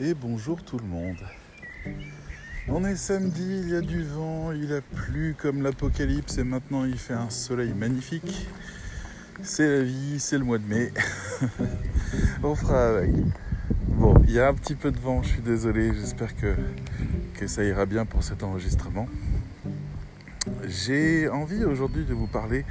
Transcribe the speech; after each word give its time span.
et 0.00 0.14
bonjour 0.14 0.62
tout 0.62 0.78
le 0.78 0.86
monde. 0.86 1.16
On 2.68 2.84
est 2.84 2.94
samedi, 2.94 3.62
il 3.62 3.70
y 3.70 3.74
a 3.74 3.80
du 3.80 4.04
vent, 4.04 4.52
il 4.52 4.72
a 4.72 4.80
plu 4.80 5.34
comme 5.36 5.62
l'apocalypse 5.62 6.38
et 6.38 6.44
maintenant 6.44 6.84
il 6.84 6.98
fait 6.98 7.14
un 7.14 7.30
soleil 7.30 7.72
magnifique. 7.72 8.46
C'est 9.42 9.66
la 9.66 9.82
vie, 9.82 10.20
c'est 10.20 10.38
le 10.38 10.44
mois 10.44 10.58
de 10.58 10.66
mai. 10.66 10.92
On 12.44 12.54
fera 12.54 12.98
avec. 12.98 13.10
Bon, 13.88 14.14
il 14.24 14.30
y 14.30 14.38
a 14.38 14.48
un 14.48 14.54
petit 14.54 14.76
peu 14.76 14.92
de 14.92 14.98
vent, 14.98 15.22
je 15.22 15.30
suis 15.30 15.42
désolé, 15.42 15.92
j'espère 15.92 16.36
que, 16.36 16.54
que 17.34 17.48
ça 17.48 17.64
ira 17.64 17.84
bien 17.84 18.04
pour 18.04 18.22
cet 18.22 18.44
enregistrement. 18.44 19.08
J'ai 20.64 21.28
envie 21.28 21.64
aujourd'hui 21.64 22.04
de 22.04 22.14
vous 22.14 22.28
parler 22.28 22.64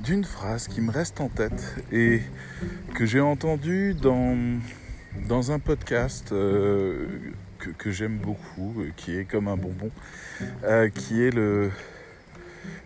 d'une 0.00 0.24
phrase 0.24 0.66
qui 0.66 0.80
me 0.80 0.90
reste 0.90 1.20
en 1.20 1.28
tête 1.28 1.76
et 1.92 2.20
que 2.94 3.06
j'ai 3.06 3.20
entendue 3.20 3.94
dans 3.94 4.58
dans 5.28 5.52
un 5.52 5.58
podcast 5.58 6.32
euh, 6.32 7.06
que, 7.76 7.90
j'aime 7.90 8.16
beaucoup, 8.16 8.74
euh, 8.78 8.90
qui 8.96 9.14
est 9.14 9.24
comme 9.24 9.46
un 9.46 9.58
bonbon, 9.58 9.90
euh, 10.64 10.88
qui 10.88 11.22
est 11.22 11.38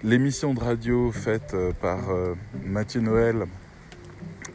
l'émission 0.03 0.53
de 0.53 0.59
radio 0.59 1.13
faite 1.13 1.55
par 1.81 2.01
Mathieu 2.65 3.01
Noël 3.01 3.45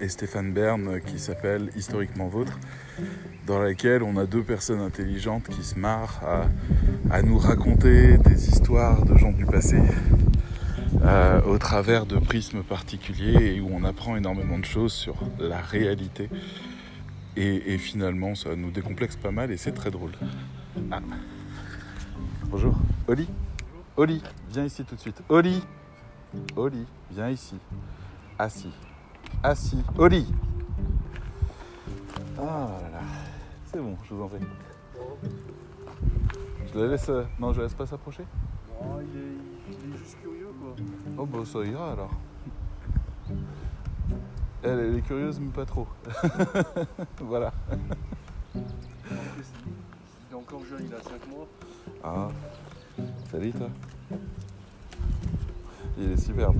et 0.02 0.10
Stéphane 0.10 0.52
Bern 0.52 1.00
qui 1.06 1.18
s'appelle 1.18 1.70
Historiquement 1.78 2.28
Vôtre, 2.28 2.60
dans 3.46 3.60
laquelle 3.60 4.04
on 4.04 4.18
a 4.18 4.26
deux 4.26 4.44
personnes 4.44 4.82
intelligentes 4.82 5.48
qui 5.48 5.64
se 5.64 5.80
marrent 5.80 6.50
à 7.10 7.22
nous 7.22 7.38
raconter 7.38 8.18
des 8.18 8.50
histoires 8.50 9.06
de 9.06 9.18
gens 9.18 9.32
du 9.32 9.46
passé. 9.46 9.78
au 11.46 11.58
travers 11.58 12.06
de 12.06 12.18
prismes 12.18 12.64
particuliers 12.64 13.56
et 13.56 13.62
où 13.62 13.70
on 13.72 13.86
apprend 13.86 14.18
énormément 14.18 14.60
de 14.60 14.66
choses 14.66 14.92
sur 14.92 15.16
la 15.40 15.62
réalité 15.62 16.30
et, 17.38 17.78
finalement, 17.78 18.36
ça 18.36 18.56
nous 18.56 18.72
décomplexe 18.72 19.16
pas 19.16 19.32
mal 19.32 19.52
et 19.52 19.58
c'est 19.58 19.72
très 19.72 19.92
drôle. 19.92 20.12
Ah. 20.92 21.00
Bonjour. 22.50 22.76
Oli 23.08 23.28
Oli, 23.96 24.22
viens 24.50 24.66
ici 24.66 24.84
tout 24.84 24.96
de 24.96 25.00
suite. 25.00 25.22
Oli 25.30 25.62
Oli, 26.56 26.86
viens 27.12 27.30
ici. 27.30 27.56
Assis. 28.40 28.74
Assis. 29.44 29.84
Oli 29.98 30.26
Ah 32.40 32.70
là 32.82 32.90
là. 32.92 33.02
C'est 33.66 33.80
bon, 33.80 33.98
je 34.08 34.14
vous 34.14 34.24
en 34.24 34.28
prie. 34.28 34.40
Je 36.74 36.80
la 36.80 36.88
laisse. 36.88 37.10
Euh, 37.10 37.24
non, 37.40 37.54
je 37.54 37.62
laisse 37.62 37.74
pas 37.74 37.86
s'approcher 37.86 38.24
Non, 38.82 39.00
il 39.02 39.20
est, 39.20 39.78
il 39.86 39.94
est 39.94 39.98
juste 39.98 40.18
curieux 40.22 40.50
quoi. 40.60 40.76
Oh 41.18 41.26
bah 41.26 41.40
ça 41.46 41.64
ira 41.64 41.92
alors. 41.92 42.12
Elle, 44.68 44.98
est 44.98 45.02
curieuse, 45.02 45.40
mais 45.40 45.52
pas 45.52 45.66
trop. 45.66 45.88
voilà. 47.22 47.54
Il 48.54 48.62
est 50.32 50.36
encore 50.36 50.62
jeune, 50.70 50.84
il 50.86 50.94
a 50.94 51.02
5 51.02 51.12
mois. 51.30 51.48
Ah, 52.04 52.28
salut 53.32 53.54
toi. 53.54 53.70
Il 55.98 56.12
est 56.12 56.18
superbe. 56.18 56.58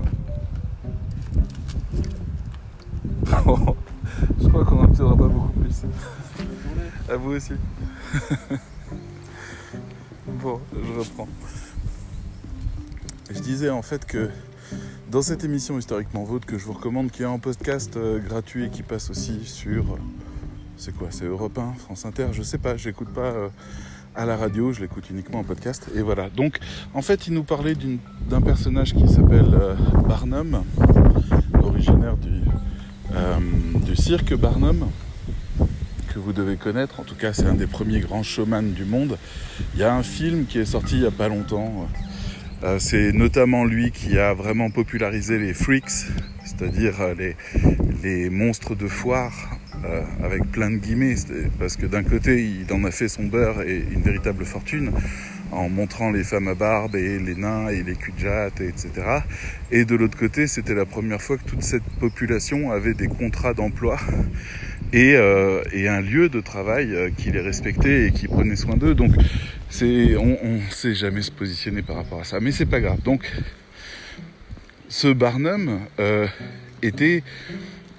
je 4.40 4.48
crois 4.48 4.64
qu'on 4.64 4.76
n'en 4.76 4.84
obtiendra 4.86 5.18
pas 5.18 5.28
beaucoup 5.28 5.60
plus. 5.60 5.84
À 7.10 7.18
vous 7.18 7.32
aussi. 7.32 7.54
bon, 10.28 10.62
je 10.74 11.00
reprends. 11.00 11.28
Je 13.30 13.40
disais 13.40 13.70
en 13.70 13.82
fait 13.82 14.06
que 14.06 14.30
dans 15.10 15.22
cette 15.22 15.44
émission 15.44 15.80
historiquement 15.80 16.24
vôtre 16.24 16.46
que 16.46 16.58
je 16.58 16.66
vous 16.66 16.74
recommande, 16.74 17.12
qui 17.12 17.24
est 17.24 17.26
en 17.26 17.40
podcast 17.40 17.96
euh, 17.96 18.20
gratuit 18.20 18.66
et 18.66 18.70
qui 18.70 18.84
passe 18.84 19.10
aussi 19.10 19.46
sur. 19.46 19.94
Euh, 19.94 19.98
c'est 20.76 20.96
quoi 20.96 21.08
C'est 21.12 21.26
Europe 21.26 21.58
1, 21.58 21.74
France 21.80 22.06
Inter 22.06 22.28
Je 22.34 22.44
sais 22.44 22.58
pas, 22.58 22.78
j'écoute 22.78 23.10
pas 23.10 23.22
euh, 23.22 23.50
à 24.16 24.26
la 24.26 24.36
radio, 24.36 24.74
je 24.74 24.82
l'écoute 24.82 25.10
uniquement 25.10 25.40
en 25.40 25.44
podcast. 25.44 25.88
Et 25.96 26.02
voilà. 26.02 26.30
Donc, 26.30 26.60
en 26.94 27.02
fait, 27.02 27.28
il 27.28 27.34
nous 27.34 27.44
parlait 27.44 27.76
d'un 28.30 28.42
personnage 28.42 28.94
qui 28.94 29.08
s'appelle 29.08 29.56
Barnum, 30.08 30.64
originaire 31.64 32.18
du, 32.18 32.42
du 33.82 33.96
cirque 33.96 34.36
Barnum 34.36 34.88
que 36.14 36.20
vous 36.20 36.34
devez 36.34 36.58
connaître. 36.58 37.00
En 37.00 37.04
tout 37.04 37.16
cas, 37.16 37.34
c'est 37.34 37.46
un 37.46 37.56
des 37.56 37.68
premiers 37.68 38.00
grands 38.00 38.24
showman 38.24 38.74
du 38.74 38.86
monde. 38.86 39.18
Il 39.74 39.80
y 39.80 39.84
a 39.84 39.96
un 39.96 40.04
film 40.04 40.46
qui 40.46 40.60
est 40.60 40.66
sorti 40.66 40.96
il 40.96 41.02
n'y 41.02 41.08
a 41.08 41.12
pas 41.12 41.28
longtemps 41.28 41.88
euh, 42.64 42.80
c'est 42.80 43.12
notamment 43.12 43.66
lui 43.66 43.92
qui 43.92 44.18
a 44.18 44.34
vraiment 44.34 44.72
popularisé 44.72 45.38
les 45.38 45.54
freaks, 45.54 46.08
c'est-à-dire 46.44 46.96
euh, 47.02 47.34
les, 48.04 48.30
monstres 48.30 48.74
de 48.76 48.88
foire, 48.88 49.58
euh, 49.86 50.02
avec 50.24 50.44
plein 50.52 50.72
de 50.72 50.78
guillemets, 50.78 51.16
parce 51.60 51.78
que 51.78 51.86
d'un 51.86 52.04
côté, 52.04 52.44
il 52.44 52.74
en 52.74 52.84
a 52.84 52.92
fait 52.92 53.08
son 53.08 53.26
beurre 53.26 53.62
et 53.62 53.84
une 53.92 54.02
véritable 54.02 54.44
fortune 54.44 54.92
en 55.52 55.70
montrant 55.70 56.12
les 56.12 56.24
femmes 56.24 56.48
à 56.48 56.56
barbe 56.56 56.96
et 56.96 57.20
les 57.20 57.36
nains 57.36 57.70
et 57.70 57.84
les 57.84 57.96
cul 57.96 58.14
etc. 58.60 58.90
Et 59.72 59.86
de 59.86 59.96
l'autre 59.96 60.18
côté, 60.18 60.48
c'était 60.48 60.74
la 60.74 60.86
première 60.86 61.22
fois 61.22 61.38
que 61.38 61.44
toute 61.44 61.64
cette 61.64 61.88
population 62.00 62.72
avait 62.72 62.94
des 62.94 63.08
contrats 63.08 63.54
d'emploi 63.54 63.98
et, 64.94 65.18
un 65.18 66.02
lieu 66.02 66.30
de 66.30 66.42
travail 66.42 67.14
qui 67.18 67.32
les 67.32 67.42
respectait 67.42 68.08
et 68.08 68.12
qui 68.12 68.28
prenait 68.28 68.56
soin 68.56 68.78
d'eux. 68.78 68.96
Donc 68.96 69.12
on 69.82 70.54
ne 70.54 70.60
sait 70.70 70.96
jamais 70.96 71.22
se 71.22 71.32
positionner 71.32 71.82
par 71.82 71.98
rapport 71.98 72.22
à 72.22 72.24
ça, 72.24 72.40
mais 72.40 72.52
c'est 72.52 72.66
pas 72.66 72.80
grave. 72.80 73.02
Donc, 73.04 73.32
ce 74.90 75.08
Barnum 75.08 75.80
euh, 76.00 76.28
était 76.82 77.24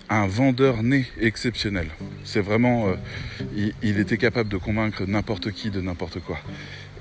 un 0.08 0.26
vendeur 0.26 0.82
né 0.82 1.06
exceptionnel. 1.20 1.88
C'est 2.24 2.40
vraiment, 2.40 2.88
euh, 2.88 3.70
il, 3.82 3.98
était 3.98 4.16
capable 4.16 4.48
de 4.48 4.56
convaincre 4.56 5.04
n'importe 5.06 5.52
qui 5.52 5.70
de 5.70 5.80
n'importe 5.80 6.20
quoi. 6.20 6.38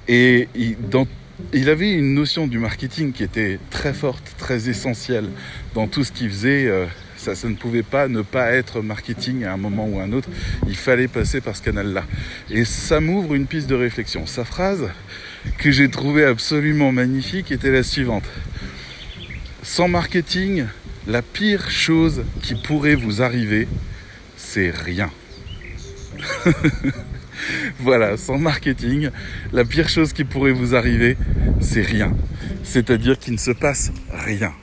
Et 0.09 0.49
il, 0.55 1.69
avait 1.69 1.93
une 1.93 2.13
notion 2.13 2.47
du 2.47 2.59
marketing 2.59 3.13
qui 3.13 3.23
était 3.23 3.59
très 3.69 3.93
forte, 3.93 4.35
très 4.37 4.69
essentielle 4.69 5.29
dans 5.73 5.87
tout 5.87 6.03
ce 6.03 6.11
qu'il 6.11 6.29
faisait. 6.29 6.69
Euh, 7.27 7.35
ça, 7.35 7.47
ne 7.47 7.55
pouvait 7.55 7.83
pas 7.83 8.07
ne 8.07 8.21
pas 8.21 8.51
être 8.51 8.81
marketing 8.81 9.43
à 9.43 9.53
un 9.53 9.57
moment 9.57 9.87
ou 9.87 9.99
à 9.99 10.03
un 10.03 10.11
autre. 10.11 10.29
Il 10.67 10.75
fallait 10.75 11.07
passer 11.07 11.41
par 11.41 11.55
ce 11.55 11.61
canal-là. 11.61 12.05
Et 12.49 12.65
ça 12.65 12.99
m'ouvre 12.99 13.35
une 13.35 13.47
piste 13.47 13.67
de 13.67 13.75
réflexion. 13.75 14.25
Sa 14.25 14.45
phrase, 14.45 14.89
que 15.57 15.71
j'ai 15.71 15.89
trouvée 15.89 16.25
absolument 16.25 16.91
magnifique, 16.91 17.51
était 17.51 17.71
la 17.71 17.83
suivante. 17.83 18.25
Sans 19.63 19.87
marketing, 19.87 20.65
la 21.07 21.21
pire 21.21 21.69
chose 21.69 22.23
qui 22.41 22.55
pourrait 22.55 22.95
vous 22.95 23.21
arriver, 23.21 23.67
c'est 24.35 24.71
rien. 24.71 25.09
voilà, 27.79 28.17
sans 28.17 28.37
marketing, 28.37 29.09
la 29.53 29.65
pire 29.65 29.89
chose 29.89 30.13
qui 30.13 30.23
pourrait 30.23 30.51
vous 30.51 30.75
arriver, 30.75 31.17
c'est 31.59 31.81
rien. 31.81 32.15
C'est-à-dire 32.63 33.19
qu'il 33.19 33.33
ne 33.33 33.39
se 33.39 33.51
passe 33.51 33.91
rien. 34.11 34.53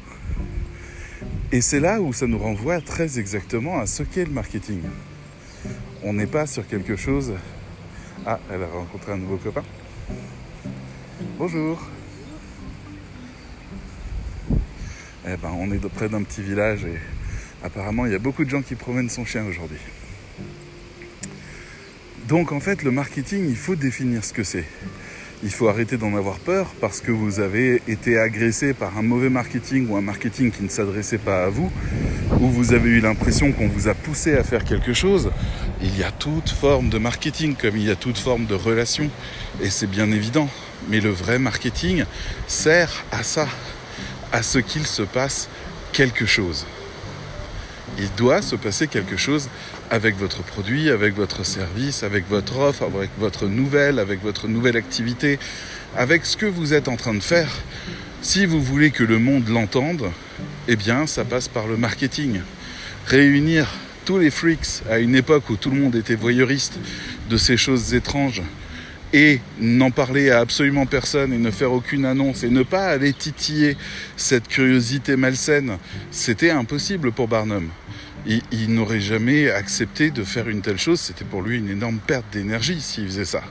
Et 1.55 1.61
c'est 1.61 1.79
là 1.79 2.01
où 2.01 2.13
ça 2.13 2.27
nous 2.27 2.41
renvoie 2.41 2.81
très 2.81 3.21
exactement 3.21 3.79
à 3.79 3.87
ce 3.87 4.03
qu'est 4.03 4.25
le 4.25 4.33
marketing. 4.33 4.81
On 6.03 6.13
n'est 6.13 6.27
pas 6.27 6.49
sur 6.49 6.67
quelque 6.67 6.97
chose. 6.97 7.33
Ah, 8.27 8.41
elle 8.51 8.65
a 8.65 8.67
rencontré 8.67 9.13
un 9.13 9.19
nouveau 9.19 9.37
copain. 9.37 9.63
Bonjour. 11.39 11.81
Eh 15.29 15.37
ben, 15.37 15.53
on 15.57 15.71
est 15.71 15.79
près 15.91 16.09
d'un 16.09 16.25
petit 16.25 16.43
village 16.43 16.87
et 16.87 16.99
apparemment 17.63 18.05
il 18.07 18.11
y 18.11 18.17
a 18.17 18.19
beaucoup 18.19 18.45
de 18.45 18.51
gens 18.51 18.63
qui 18.63 18.75
promènent 18.75 19.09
son 19.09 19.25
chien 19.25 19.45
aujourd'hui. 19.45 19.79
Donc 22.27 22.51
en 22.51 22.59
fait, 22.59 22.83
le 22.83 22.91
marketing, 22.91 23.49
il 23.49 23.57
faut 23.57 23.77
définir 23.77 24.25
ce 24.25 24.33
que 24.33 24.43
c'est 24.43 24.65
il 25.43 25.51
faut 25.51 25.69
arrêter 25.69 25.97
d'en 25.97 26.15
avoir 26.17 26.39
peur 26.39 26.75
parce 26.81 27.01
que 27.01 27.11
vous 27.11 27.41
avez 27.41 27.83
été 27.89 28.19
agressé 28.19 28.73
par 28.73 28.97
un 28.97 29.03
mauvais 29.03 29.29
marketing 29.29 29.89
ou 29.89 29.97
un 29.97 30.01
marketing 30.01 30.51
qui 30.51 30.63
ne 30.63 30.69
s'adressait 30.69 31.19
pas 31.19 31.45
à 31.45 31.49
vous, 31.49 31.71
ou 32.41 32.49
vous 32.49 32.73
avez 32.73 32.91
eu 32.91 33.01
l'impression 33.01 33.53
qu'on 33.53 33.69
vous 33.69 33.89
a 33.89 33.95
poussé 33.95 34.37
à 34.37 34.45
faire 34.45 34.65
quelque 34.65 34.93
chose. 34.93 35.31
Il 35.83 35.99
y 35.99 36.03
a 36.03 36.11
toute 36.11 36.49
forme 36.49 36.89
de 36.89 36.99
marketing 36.99 37.55
comme 37.55 37.77
il 37.77 37.85
y 37.85 37.91
a 37.91 37.97
toute 37.97 38.19
forme 38.19 38.47
de 38.47 38.55
relation, 38.55 39.11
et 39.63 39.71
c'est 39.71 39.91
bien 39.91 40.11
évident. 40.11 40.49
Mais 40.89 41.01
le 41.01 41.11
vrai 41.11 41.39
marketing 41.39 42.05
sert 42.47 43.05
à 43.11 43.23
ça, 43.23 43.49
à 44.33 44.43
ce 44.43 44.59
qu'il 44.59 44.87
se 44.87 45.03
passe 45.03 45.49
quelque 45.93 46.27
chose. 46.27 46.67
Il 47.99 48.11
doit 48.17 48.43
se 48.43 48.57
passer 48.57 48.89
quelque 48.89 49.17
chose 49.17 49.49
avec 49.91 50.17
votre 50.17 50.43
produit, 50.43 50.91
avec 50.91 51.15
votre 51.15 51.45
service, 51.47 52.03
avec 52.03 52.29
votre 52.29 52.59
offre, 52.59 52.83
avec 52.83 53.11
votre 53.19 53.47
nouvelle, 53.47 53.99
avec 53.99 54.23
votre 54.23 54.49
nouvelle 54.49 54.77
activité, 54.77 55.39
avec 55.97 56.27
ce 56.27 56.37
que 56.37 56.47
vous 56.47 56.75
êtes 56.75 56.89
en 56.89 56.97
train 56.97 57.15
de 57.15 57.23
faire. 57.23 57.51
Si 58.21 58.47
vous 58.47 58.61
voulez 58.61 58.91
que 58.91 59.05
le 59.05 59.19
monde 59.19 59.49
l'entende, 59.49 60.11
eh 60.67 60.77
bien, 60.77 61.07
ça 61.07 61.25
passe 61.25 61.47
par 61.47 61.67
le 61.67 61.77
marketing. 61.77 62.41
Réunir 63.07 63.69
tous 64.05 64.19
les 64.19 64.31
freaks 64.31 64.83
à 64.91 64.99
une 64.99 65.15
époque 65.15 65.49
où 65.51 65.57
tout 65.57 65.71
le 65.71 65.81
monde 65.81 65.95
était 65.95 66.17
voyeuriste 66.17 66.79
de 67.31 67.37
ces 67.37 67.57
choses 67.57 67.95
étranges 67.95 68.43
et 69.13 69.41
n'en 69.61 69.93
parler 69.93 70.31
à 70.31 70.41
absolument 70.41 70.87
personne 70.87 71.33
et 71.33 71.39
ne 71.39 71.53
faire 71.53 71.73
aucune 71.73 72.05
annonce 72.05 72.43
et 72.43 72.51
ne 72.51 72.65
pas 72.65 72.87
aller 72.87 73.13
titiller 73.13 73.77
cette 74.17 74.49
curiosité 74.49 75.15
malsaine, 75.17 75.79
c'était 76.11 76.51
impossible 76.51 77.13
pour 77.13 77.29
Barnum. 77.29 77.69
Il, 78.27 78.73
n'aurait 78.73 79.01
jamais 79.01 79.51
accepté 79.51 80.11
de 80.11 80.25
faire 80.25 80.49
une 80.49 80.63
telle 80.63 80.79
chose. 80.79 81.01
C'était 81.01 81.25
pour 81.25 81.43
lui 81.43 81.59
une 81.59 81.69
énorme 81.69 81.99
perte 81.99 82.25
d'énergie 82.33 82.81
s'il 82.81 83.07
faisait 83.07 83.25
ça. 83.25 83.43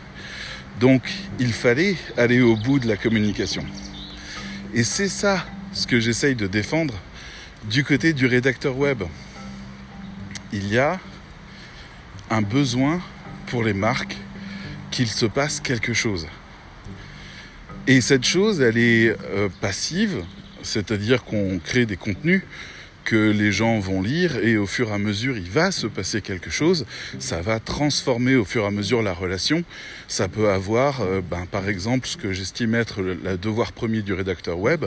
Donc 0.79 1.03
il 1.39 1.53
fallait 1.53 1.95
aller 2.17 2.41
au 2.41 2.55
bout 2.55 2.79
de 2.79 2.87
la 2.87 2.97
communication. 2.97 3.65
Et 4.73 4.83
c'est 4.83 5.09
ça 5.09 5.45
ce 5.71 5.85
que 5.85 5.99
j'essaye 5.99 6.35
de 6.35 6.47
défendre 6.47 6.95
du 7.69 7.83
côté 7.83 8.13
du 8.13 8.25
rédacteur 8.25 8.77
web. 8.77 9.03
Il 10.51 10.67
y 10.67 10.77
a 10.77 10.99
un 12.29 12.41
besoin 12.41 13.01
pour 13.47 13.63
les 13.63 13.73
marques 13.73 14.17
qu'il 14.89 15.07
se 15.07 15.25
passe 15.25 15.59
quelque 15.59 15.93
chose. 15.93 16.27
Et 17.85 18.01
cette 18.01 18.23
chose, 18.23 18.61
elle 18.61 18.77
est 18.77 19.09
euh, 19.09 19.49
passive, 19.61 20.23
c'est-à-dire 20.61 21.23
qu'on 21.23 21.59
crée 21.59 21.85
des 21.85 21.97
contenus 21.97 22.43
que 23.03 23.31
les 23.31 23.51
gens 23.51 23.79
vont 23.79 24.01
lire 24.01 24.37
et 24.37 24.57
au 24.57 24.65
fur 24.65 24.89
et 24.89 24.93
à 24.93 24.97
mesure 24.97 25.37
il 25.37 25.49
va 25.49 25.71
se 25.71 25.87
passer 25.87 26.21
quelque 26.21 26.49
chose, 26.49 26.85
ça 27.19 27.41
va 27.41 27.59
transformer 27.59 28.35
au 28.35 28.45
fur 28.45 28.63
et 28.63 28.67
à 28.67 28.71
mesure 28.71 29.01
la 29.01 29.13
relation, 29.13 29.63
ça 30.07 30.27
peut 30.27 30.49
avoir 30.49 31.01
euh, 31.01 31.21
ben, 31.21 31.45
par 31.49 31.67
exemple 31.67 32.07
ce 32.07 32.17
que 32.17 32.33
j'estime 32.33 32.75
être 32.75 33.01
le, 33.01 33.37
devoir 33.37 33.71
premier 33.71 34.01
du 34.01 34.13
rédacteur 34.13 34.59
web, 34.59 34.85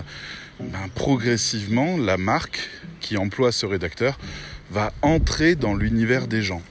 ben, 0.61 0.89
progressivement 0.95 1.97
la 1.97 2.17
marque 2.17 2.69
qui 3.01 3.17
emploie 3.17 3.53
ce 3.53 3.67
rédacteur 3.67 4.19
va 4.71 4.93
entrer 5.03 5.55
dans 5.55 5.75
l'univers 5.75 6.27
des 6.27 6.43
gens. 6.43 6.63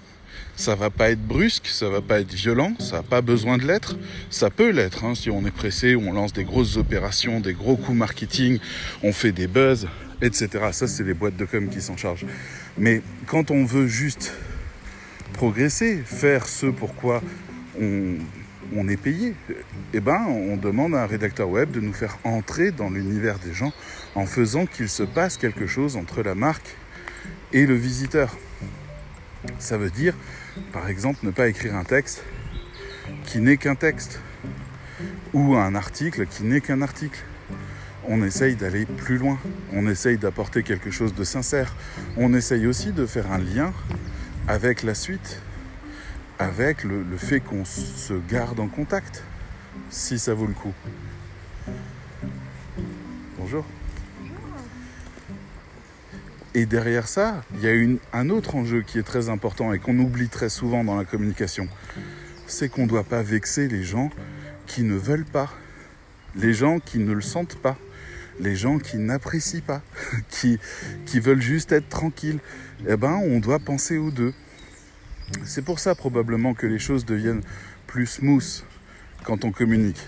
Ça 0.58 0.76
va 0.76 0.90
pas 0.90 1.12
être 1.12 1.22
brusque, 1.22 1.68
ça 1.68 1.90
va 1.90 2.02
pas 2.02 2.22
être 2.22 2.34
violent, 2.34 2.74
ça 2.80 2.98
n'a 2.98 3.04
pas 3.04 3.22
besoin 3.22 3.58
de 3.58 3.68
l'être. 3.68 3.98
Ça 4.30 4.50
peut 4.50 4.70
l'être 4.70 5.04
hein, 5.04 5.14
si 5.14 5.30
on 5.30 5.46
est 5.46 5.52
pressé, 5.52 5.98
on 5.98 6.14
lance 6.14 6.32
des 6.32 6.46
grosses 6.46 6.78
opérations, 6.78 7.42
des 7.42 7.54
gros 7.54 7.76
coups 7.76 7.98
marketing, 7.98 8.60
on 9.04 9.12
fait 9.12 9.34
des 9.34 9.48
buzz, 9.48 9.88
etc. 10.22 10.50
Ça, 10.72 10.88
c'est 10.88 11.04
les 11.04 11.14
boîtes 11.14 11.38
de 11.38 11.46
com 11.46 11.70
qui 11.70 11.82
s'en 11.82 11.98
chargent. 11.98 12.26
Mais 12.78 13.02
quand 13.28 13.52
on 13.52 13.66
veut 13.66 13.88
juste 13.88 14.34
progresser, 15.34 16.02
faire 16.06 16.48
ce 16.48 16.68
pourquoi 16.68 17.22
on, 17.80 18.16
on 18.76 18.88
est 18.88 18.98
payé, 18.98 19.36
eh 19.94 20.00
ben, 20.00 20.26
on 20.28 20.58
demande 20.58 20.96
à 20.96 21.04
un 21.04 21.06
rédacteur 21.06 21.50
web 21.50 21.72
de 21.72 21.80
nous 21.80 21.94
faire 21.94 22.18
entrer 22.24 22.72
dans 22.72 22.90
l'univers 22.90 23.40
des 23.40 23.54
gens 23.54 23.74
en 24.16 24.26
faisant 24.26 24.66
qu'il 24.66 24.90
se 24.90 25.04
passe 25.04 25.38
quelque 25.38 25.68
chose 25.68 25.98
entre 25.98 26.24
la 26.24 26.36
marque 26.36 26.76
et 27.54 27.66
le 27.66 27.76
visiteur. 27.76 28.38
Ça 29.60 29.78
veut 29.78 29.90
dire, 29.90 30.16
par 30.72 30.90
exemple, 30.90 31.20
ne 31.24 31.32
pas 31.32 31.48
écrire 31.48 31.76
un 31.76 31.84
texte 31.84 32.24
qui 33.26 33.40
n'est 33.40 33.58
qu'un 33.58 33.76
texte 33.76 34.20
ou 35.34 35.56
un 35.56 35.76
article 35.76 36.26
qui 36.26 36.44
n'est 36.44 36.62
qu'un 36.62 36.82
article. 36.82 37.24
On 38.08 38.24
essaye 38.24 38.56
d'aller 38.56 38.86
plus 38.86 39.18
loin, 39.18 39.40
on 39.74 39.88
essaye 39.88 40.18
d'apporter 40.18 40.62
quelque 40.62 40.92
chose 40.92 41.16
de 41.16 41.24
sincère, 41.24 41.76
on 42.18 42.34
essaye 42.34 42.68
aussi 42.68 42.92
de 42.92 43.06
faire 43.06 43.32
un 43.32 43.40
lien 43.40 43.74
avec 44.48 44.84
la 44.84 44.94
suite, 44.94 45.42
avec 46.38 46.84
le, 46.84 47.04
fait 47.18 47.40
qu'on 47.40 47.66
se 47.66 48.14
garde 48.30 48.60
en 48.60 48.68
contact, 48.68 49.24
si 49.90 50.20
ça 50.20 50.36
vaut 50.36 50.46
le 50.46 50.54
coup. 50.54 50.74
Bonjour. 53.40 53.66
Et 56.54 56.66
derrière 56.66 57.08
ça, 57.08 57.44
il 57.56 57.62
y 57.62 57.68
a 57.68 58.18
un 58.18 58.30
autre 58.30 58.56
enjeu 58.56 58.82
qui 58.82 59.00
est 59.00 59.04
très 59.04 59.30
important 59.30 59.74
et 59.74 59.80
qu'on 59.80 59.98
oublie 59.98 60.30
très 60.30 60.50
souvent 60.50 60.84
dans 60.84 60.96
la 60.96 61.06
communication. 61.06 61.68
C'est 62.48 62.70
qu'on 62.70 62.84
ne 62.84 62.88
doit 62.88 63.04
pas 63.04 63.24
vexer 63.24 63.68
les 63.68 63.84
gens 63.84 64.12
qui 64.68 64.84
ne 64.84 64.96
veulent 64.96 65.26
pas, 65.26 65.52
les 66.36 66.54
gens 66.54 66.80
qui 66.80 67.00
ne 67.00 67.12
le 67.12 67.22
sentent 67.22 67.58
pas, 67.58 67.78
les 68.40 68.56
gens 68.56 68.80
qui 68.80 68.98
n'apprécient 68.98 69.62
pas, 69.62 69.82
qui, 70.30 70.60
veulent 71.20 71.42
juste 71.42 71.72
être 71.72 71.90
tranquilles. 71.90 72.40
Eh 72.88 72.98
ben, 72.98 73.14
on 73.24 73.40
doit 73.40 73.60
penser 73.60 73.98
aux 73.98 74.12
deux. 74.12 74.34
C'est 75.44 75.64
pour 75.64 75.80
ça 75.80 75.96
probablement 75.96 76.54
que 76.54 76.68
les 76.68 76.80
choses 76.80 77.06
deviennent 77.06 77.42
plus 77.88 78.06
smooth 78.06 78.64
quand 79.24 79.44
on 79.46 79.52
communique. 79.52 80.02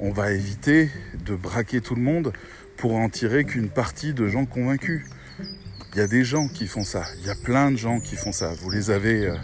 On 0.00 0.12
va 0.12 0.32
éviter 0.32 0.90
de 1.24 1.34
braquer 1.34 1.80
tout 1.80 1.94
le 1.94 2.02
monde 2.02 2.32
pour 2.76 2.96
en 2.96 3.08
tirer 3.08 3.44
qu'une 3.44 3.68
partie 3.68 4.12
de 4.12 4.28
gens 4.28 4.44
convaincus. 4.44 5.04
Il 5.94 5.98
y 5.98 6.00
a 6.00 6.06
des 6.06 6.24
gens 6.24 6.48
qui 6.48 6.66
font 6.66 6.84
ça. 6.84 7.04
Il 7.20 7.26
y 7.26 7.30
a 7.30 7.34
plein 7.34 7.70
de 7.70 7.76
gens 7.76 8.00
qui 8.00 8.16
font 8.16 8.32
ça. 8.32 8.52
Vous 8.60 8.70
les 8.70 8.90
avez, 8.90 9.26
euh, 9.26 9.36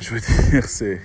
je 0.00 0.14
veux 0.14 0.20
dire, 0.50 0.68
c'est 0.68 1.00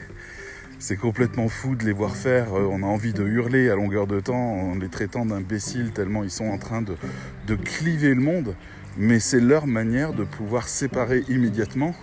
c'est 0.80 0.96
complètement 0.96 1.50
fou 1.50 1.76
de 1.76 1.84
les 1.84 1.92
voir 1.92 2.16
faire. 2.16 2.54
Euh, 2.54 2.68
on 2.72 2.82
a 2.82 2.86
envie 2.86 3.14
de 3.14 3.24
hurler 3.24 3.70
à 3.70 3.76
longueur 3.76 4.08
de 4.08 4.20
temps 4.22 4.34
en 4.36 4.76
les 4.76 4.88
traitant 4.88 5.26
d'imbéciles 5.26 5.92
tellement 5.92 6.24
ils 6.24 6.32
sont 6.32 6.48
en 6.48 6.58
train 6.58 6.82
de, 6.82 7.56
cliver 7.56 8.16
le 8.16 8.22
monde. 8.22 8.56
Mais 8.98 9.20
c'est 9.20 9.40
leur 9.40 9.68
manière 9.68 10.14
de 10.14 10.24
pouvoir 10.24 10.68
séparer 10.68 11.24
immédiatement 11.30 11.94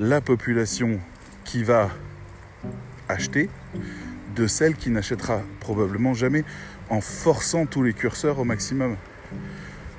la 0.00 0.20
population 0.20 1.00
qui 1.44 1.62
va 1.62 1.90
acheter 3.08 3.50
de 4.34 4.46
celle 4.46 4.76
qui 4.76 4.90
n'achètera 4.90 5.42
probablement 5.60 6.14
jamais 6.14 6.44
en 6.90 7.00
forçant 7.00 7.66
tous 7.66 7.82
les 7.82 7.92
curseurs 7.92 8.38
au 8.38 8.44
maximum. 8.44 8.96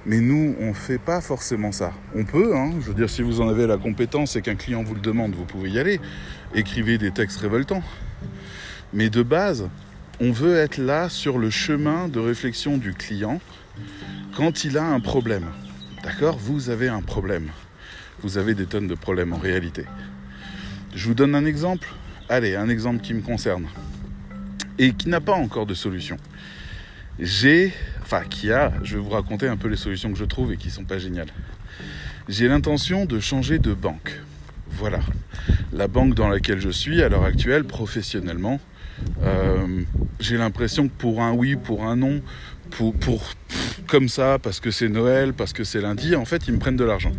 Mais 0.06 0.22
nous, 0.22 0.56
on 0.60 0.68
ne 0.68 0.74
fait 0.74 1.00
pas 1.00 1.20
forcément 1.20 1.72
ça. 1.74 1.92
On 2.16 2.24
peut, 2.24 2.56
hein, 2.56 2.72
je 2.80 2.88
veux 2.88 2.94
dire, 2.94 3.10
si 3.10 3.22
vous 3.22 3.42
en 3.42 3.50
avez 3.50 3.68
la 3.68 3.78
compétence 3.78 4.38
et 4.38 4.42
qu'un 4.42 4.56
client 4.56 4.82
vous 4.82 4.96
le 4.96 5.02
demande, 5.02 5.36
vous 5.36 5.44
pouvez 5.44 5.70
y 5.70 5.80
aller. 5.80 6.00
Écrivez 6.54 6.98
des 6.98 7.12
textes 7.12 7.40
révoltants. 7.40 7.84
Mais 8.94 9.10
de 9.10 9.22
base, 9.22 9.70
on 10.20 10.32
veut 10.32 10.56
être 10.58 10.78
là 10.78 11.10
sur 11.10 11.38
le 11.38 11.50
chemin 11.50 12.08
de 12.08 12.20
réflexion 12.20 12.78
du 12.78 12.94
client 12.94 13.40
quand 14.36 14.64
il 14.64 14.78
a 14.78 14.86
un 14.86 15.00
problème. 15.00 15.46
D'accord? 16.04 16.38
Vous 16.38 16.70
avez 16.70 16.88
un 16.88 17.02
problème. 17.02 17.50
Vous 18.22 18.38
avez 18.38 18.56
des 18.56 18.66
tonnes 18.66 18.88
de 18.88 18.96
problèmes 18.96 19.34
en 19.34 19.38
réalité. 19.38 19.86
Je 20.96 21.08
vous 21.08 21.14
donne 21.14 21.36
un 21.36 21.46
exemple. 21.46 21.90
Allez, 22.30 22.56
un 22.56 22.70
exemple 22.70 23.02
qui 23.02 23.14
me 23.14 23.22
concerne 23.22 23.68
et 24.80 24.94
qui 24.94 25.10
n'a 25.10 25.22
pas 25.22 25.34
encore 25.34 25.66
de 25.66 25.74
solution. 25.74 26.18
J'ai, 27.20 27.74
enfin 28.02 28.24
qui 28.30 28.52
a, 28.52 28.74
je 28.84 28.98
vais 28.98 29.04
vous 29.04 29.10
raconter 29.10 29.48
un 29.48 29.58
peu 29.58 29.68
les 29.68 29.78
solutions 29.78 30.12
que 30.12 30.18
je 30.18 30.26
trouve 30.26 30.54
et 30.54 30.58
qui 30.58 30.70
sont 30.70 30.84
pas 30.84 31.00
géniales. 31.00 31.32
J'ai 32.28 32.48
l'intention 32.48 33.06
de 33.06 33.20
changer 33.20 33.60
de 33.60 33.74
banque. 33.74 34.22
Voilà. 34.78 35.00
La 35.74 35.88
banque 35.88 36.14
dans 36.14 36.30
laquelle 36.30 36.60
je 36.60 36.70
suis 36.70 37.02
à 37.02 37.10
l'heure 37.10 37.24
actuelle, 37.24 37.64
professionnellement, 37.64 38.60
euh, 39.24 39.82
j'ai 40.20 40.38
l'impression 40.38 40.88
que 40.88 40.94
pour 40.96 41.24
un 41.24 41.34
oui, 41.34 41.56
pour 41.56 41.86
un 41.86 41.96
non, 41.96 42.22
pour, 42.70 42.94
comme 43.88 44.08
ça, 44.08 44.38
parce 44.38 44.60
que 44.60 44.70
c'est 44.70 44.88
Noël, 44.88 45.34
parce 45.34 45.52
que 45.52 45.64
c'est 45.64 45.82
lundi, 45.82 46.16
en 46.16 46.26
fait, 46.26 46.48
ils 46.48 46.54
me 46.54 46.60
prennent 46.60 46.78
de 46.78 46.84
l'argent. 46.84 47.12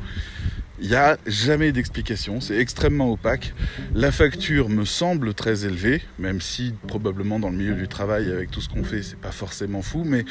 Il 0.81 0.89
n'y 0.89 0.95
a 0.95 1.19
jamais 1.27 1.73
d'explication, 1.73 2.41
c'est 2.41 2.57
extrêmement 2.57 3.11
opaque. 3.11 3.53
La 3.93 4.13
facture 4.13 4.69
me 4.69 4.85
semble 4.85 5.35
très 5.35 5.65
élevée, 5.65 6.01
même 6.21 6.41
si 6.41 6.75
probablement 6.87 7.41
dans 7.41 7.51
le 7.51 7.57
milieu 7.57 7.75
du 7.75 7.89
travail, 7.89 8.31
avec 8.31 8.53
tout 8.53 8.61
ce 8.61 8.69
qu'on 8.69 8.85
fait, 8.85 9.03
c'est 9.03 9.19
pas 9.19 9.33
forcément 9.33 9.83
fou, 9.83 10.05
mais, 10.07 10.25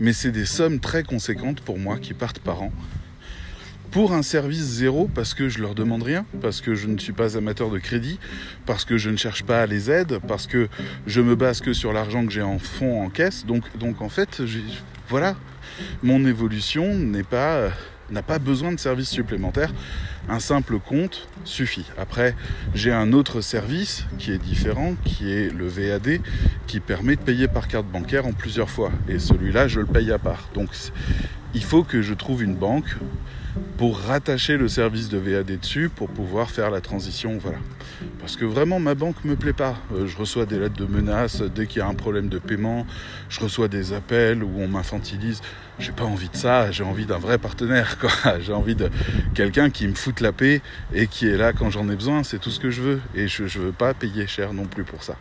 mais 0.00 0.14
c'est 0.14 0.32
des 0.32 0.46
sommes 0.46 0.80
très 0.80 1.02
conséquentes 1.02 1.60
pour 1.60 1.78
moi 1.78 1.98
qui 1.98 2.14
partent 2.14 2.38
par 2.38 2.62
an. 2.62 2.72
Pour 3.90 4.12
un 4.12 4.22
service 4.22 4.60
zéro, 4.60 5.10
parce 5.12 5.34
que 5.34 5.48
je 5.48 5.60
leur 5.60 5.74
demande 5.74 6.04
rien, 6.04 6.24
parce 6.40 6.60
que 6.60 6.76
je 6.76 6.86
ne 6.86 6.96
suis 6.96 7.12
pas 7.12 7.36
amateur 7.36 7.70
de 7.70 7.78
crédit, 7.78 8.20
parce 8.64 8.84
que 8.84 8.96
je 8.96 9.10
ne 9.10 9.16
cherche 9.16 9.42
pas 9.42 9.66
les 9.66 9.90
aides, 9.90 10.20
parce 10.28 10.46
que 10.46 10.68
je 11.08 11.20
me 11.20 11.34
base 11.34 11.60
que 11.60 11.72
sur 11.72 11.92
l'argent 11.92 12.24
que 12.24 12.30
j'ai 12.30 12.42
en 12.42 12.60
fond 12.60 13.02
en 13.02 13.10
caisse. 13.10 13.44
Donc, 13.46 13.64
donc 13.78 14.00
en 14.00 14.08
fait, 14.08 14.42
voilà, 15.08 15.34
mon 16.04 16.24
évolution 16.24 16.94
n'est 16.94 17.24
pas 17.24 17.70
n'a 18.10 18.22
pas 18.22 18.38
besoin 18.38 18.72
de 18.72 18.78
services 18.78 19.10
supplémentaires. 19.10 19.72
Un 20.28 20.40
simple 20.40 20.78
compte 20.78 21.28
suffit. 21.44 21.86
Après, 21.96 22.34
j'ai 22.74 22.92
un 22.92 23.12
autre 23.12 23.40
service 23.40 24.04
qui 24.18 24.32
est 24.32 24.38
différent, 24.38 24.94
qui 25.04 25.32
est 25.32 25.52
le 25.52 25.68
VAD, 25.68 26.20
qui 26.66 26.80
permet 26.80 27.16
de 27.16 27.20
payer 27.20 27.48
par 27.48 27.68
carte 27.68 27.86
bancaire 27.86 28.26
en 28.26 28.32
plusieurs 28.32 28.70
fois. 28.70 28.90
Et 29.08 29.18
celui-là, 29.18 29.68
je 29.68 29.80
le 29.80 29.86
paye 29.86 30.12
à 30.12 30.18
part. 30.18 30.48
Donc, 30.54 30.70
il 31.54 31.62
faut 31.62 31.84
que 31.84 32.02
je 32.02 32.14
trouve 32.14 32.42
une 32.42 32.54
banque 32.54 32.96
pour 33.76 33.98
rattacher 33.98 34.56
le 34.56 34.68
service 34.68 35.08
de 35.08 35.18
VAD 35.18 35.58
dessus 35.58 35.88
pour 35.88 36.08
pouvoir 36.08 36.50
faire 36.50 36.70
la 36.70 36.80
transition. 36.80 37.38
Voilà. 37.38 37.58
Parce 38.20 38.36
que 38.36 38.44
vraiment, 38.44 38.78
ma 38.78 38.94
banque 38.94 39.24
me 39.24 39.36
plaît 39.36 39.52
pas. 39.52 39.76
Euh, 39.94 40.06
je 40.06 40.16
reçois 40.16 40.46
des 40.46 40.58
lettres 40.58 40.76
de 40.76 40.86
menaces 40.86 41.42
dès 41.42 41.66
qu'il 41.66 41.80
y 41.80 41.82
a 41.82 41.88
un 41.88 41.94
problème 41.94 42.28
de 42.28 42.38
paiement. 42.38 42.86
Je 43.28 43.40
reçois 43.40 43.68
des 43.68 43.92
appels 43.92 44.42
où 44.42 44.50
on 44.58 44.68
m'infantilise. 44.68 45.40
J'ai 45.80 45.92
pas 45.92 46.04
envie 46.04 46.28
de 46.28 46.36
ça. 46.36 46.70
J'ai 46.70 46.84
envie 46.84 47.06
d'un 47.06 47.18
vrai 47.18 47.38
partenaire. 47.38 47.96
J'ai 48.40 48.52
envie 48.52 48.74
de 48.74 48.90
quelqu'un 49.34 49.70
qui 49.70 49.88
me 49.88 49.94
foute 49.94 50.20
la 50.20 50.30
paix 50.30 50.60
et 50.94 51.06
qui 51.06 51.26
est 51.26 51.38
là 51.38 51.54
quand 51.54 51.70
j'en 51.70 51.88
ai 51.88 51.96
besoin. 51.96 52.22
C'est 52.22 52.38
tout 52.38 52.50
ce 52.50 52.60
que 52.60 52.70
je 52.70 52.82
veux. 52.82 53.00
Et 53.14 53.28
je, 53.28 53.46
je 53.46 53.58
veux 53.58 53.72
pas 53.72 53.94
payer 53.94 54.26
cher 54.26 54.52
non 54.52 54.66
plus 54.66 54.84
pour 54.84 55.02
ça. 55.02 55.16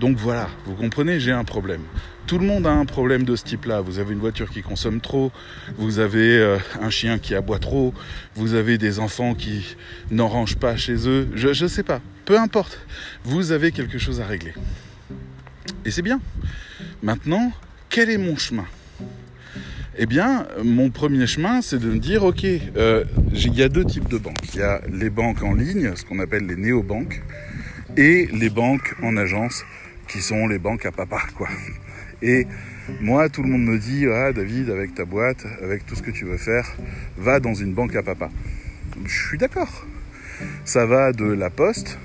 Donc 0.00 0.18
voilà, 0.18 0.50
vous 0.66 0.74
comprenez, 0.74 1.18
j'ai 1.18 1.32
un 1.32 1.44
problème. 1.44 1.80
Tout 2.26 2.38
le 2.38 2.44
monde 2.44 2.66
a 2.66 2.72
un 2.72 2.84
problème 2.84 3.24
de 3.24 3.36
ce 3.36 3.44
type-là. 3.44 3.80
Vous 3.80 3.98
avez 3.98 4.12
une 4.12 4.18
voiture 4.18 4.50
qui 4.50 4.60
consomme 4.60 5.00
trop, 5.00 5.32
vous 5.78 5.98
avez 5.98 6.38
euh, 6.38 6.58
un 6.80 6.90
chien 6.90 7.18
qui 7.18 7.34
aboie 7.34 7.58
trop, 7.58 7.94
vous 8.34 8.54
avez 8.54 8.76
des 8.76 8.98
enfants 8.98 9.34
qui 9.34 9.76
n'en 10.10 10.28
rangent 10.28 10.56
pas 10.56 10.76
chez 10.76 11.08
eux. 11.08 11.28
Je 11.34 11.48
ne 11.48 11.68
sais 11.68 11.82
pas. 11.82 12.00
Peu 12.26 12.38
importe. 12.38 12.78
Vous 13.24 13.52
avez 13.52 13.72
quelque 13.72 13.98
chose 13.98 14.20
à 14.20 14.26
régler. 14.26 14.52
Et 15.86 15.90
c'est 15.90 16.02
bien. 16.02 16.20
Maintenant, 17.02 17.50
quel 17.88 18.10
est 18.10 18.18
mon 18.18 18.36
chemin? 18.36 18.66
Eh 19.98 20.06
bien, 20.06 20.46
mon 20.64 20.88
premier 20.88 21.26
chemin, 21.26 21.60
c'est 21.60 21.78
de 21.78 21.90
me 21.90 21.98
dire, 21.98 22.24
ok, 22.24 22.44
euh, 22.44 23.04
il 23.34 23.54
y 23.54 23.62
a 23.62 23.68
deux 23.68 23.84
types 23.84 24.08
de 24.08 24.16
banques. 24.16 24.54
Il 24.54 24.60
y 24.60 24.62
a 24.62 24.80
les 24.90 25.10
banques 25.10 25.42
en 25.42 25.52
ligne, 25.52 25.94
ce 25.94 26.04
qu'on 26.04 26.18
appelle 26.18 26.46
les 26.46 26.56
néobanques, 26.56 27.22
et 27.98 28.26
les 28.32 28.48
banques 28.48 28.94
en 29.02 29.18
agence, 29.18 29.64
qui 30.08 30.22
sont 30.22 30.46
les 30.46 30.58
banques 30.58 30.86
à 30.86 30.92
papa. 30.92 31.18
Et 32.22 32.46
moi, 33.00 33.28
tout 33.28 33.42
le 33.42 33.50
monde 33.50 33.64
me 33.64 33.78
dit, 33.78 34.06
ah 34.06 34.32
David, 34.32 34.70
avec 34.70 34.94
ta 34.94 35.04
boîte, 35.04 35.44
avec 35.62 35.84
tout 35.84 35.94
ce 35.94 36.02
que 36.02 36.10
tu 36.10 36.24
veux 36.24 36.38
faire, 36.38 36.72
va 37.18 37.38
dans 37.38 37.54
une 37.54 37.74
banque 37.74 37.94
à 37.94 38.02
papa. 38.02 38.30
Je 39.04 39.26
suis 39.26 39.38
d'accord. 39.38 39.86
Ça 40.64 40.86
va 40.86 41.12
de 41.12 41.26
la 41.26 41.50
Poste 41.50 41.98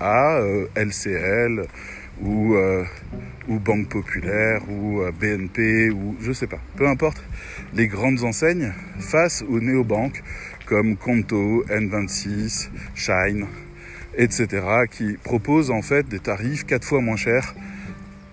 à 0.00 0.40
LCL 0.74 1.66
ou 2.20 2.56
ou 3.48 3.58
Banque 3.58 3.88
Populaire, 3.88 4.62
ou 4.70 5.00
euh, 5.00 5.10
BNP, 5.12 5.90
ou 5.90 6.16
je 6.20 6.32
sais 6.32 6.46
pas. 6.46 6.60
Peu 6.76 6.86
importe, 6.86 7.22
les 7.74 7.88
grandes 7.88 8.22
enseignes 8.22 8.72
face 9.00 9.42
aux 9.48 9.60
néobanques 9.60 10.22
comme 10.66 10.96
Conto, 10.96 11.64
N26, 11.68 12.68
Shine, 12.94 13.46
etc., 14.16 14.46
qui 14.90 15.16
proposent 15.22 15.70
en 15.70 15.82
fait 15.82 16.08
des 16.08 16.18
tarifs 16.18 16.66
quatre 16.66 16.86
fois 16.86 17.00
moins 17.00 17.16
chers 17.16 17.54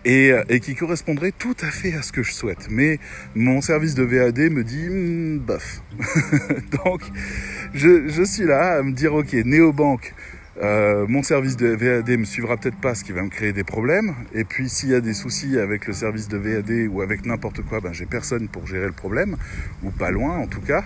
et, 0.04 0.32
euh, 0.32 0.44
et, 0.50 0.60
qui 0.60 0.76
correspondraient 0.76 1.32
tout 1.32 1.56
à 1.62 1.72
fait 1.72 1.94
à 1.94 2.02
ce 2.02 2.12
que 2.12 2.24
je 2.24 2.32
souhaite. 2.32 2.68
Mais 2.70 3.00
mon 3.36 3.62
service 3.62 3.96
de 3.96 4.04
VAD 4.04 4.38
me 4.52 4.64
dit 4.64 4.88
hmm, 4.90 5.40
bof. 5.40 5.82
Donc 6.84 7.02
je, 7.74 8.08
je, 8.08 8.24
suis 8.24 8.46
là 8.46 8.78
à 8.78 8.84
me 8.84 8.92
dire 8.92 9.14
ok, 9.14 9.34
néobanque, 9.34 10.14
euh, 10.62 11.06
mon 11.08 11.22
service 11.22 11.58
de 11.58 11.68
VAD 11.68 12.10
me 12.18 12.24
suivra 12.24 12.56
peut-être 12.56 12.80
pas, 12.80 12.96
ce 12.96 13.04
qui 13.04 13.12
va 13.12 13.22
me 13.22 13.30
créer 13.30 13.52
des 13.52 13.64
problèmes. 13.64 14.16
Et 14.34 14.46
puis 14.46 14.70
s'il 14.70 14.90
y 14.90 14.96
a 14.96 15.02
des 15.02 15.14
soucis 15.14 15.60
avec 15.60 15.86
le 15.88 15.94
service 15.94 16.28
de 16.28 16.38
VAD 16.38 16.88
ou 16.90 17.02
avec 17.02 17.26
n'importe 17.26 17.62
quoi, 17.62 17.82
ben 17.82 17.92
j'ai 17.92 18.06
personne 18.06 18.48
pour 18.48 18.66
gérer 18.66 18.86
le 18.86 18.94
problème, 18.94 19.36
ou 19.84 19.92
pas 19.92 20.12
loin 20.12 20.38
en 20.38 20.48
tout 20.48 20.62
cas. 20.62 20.86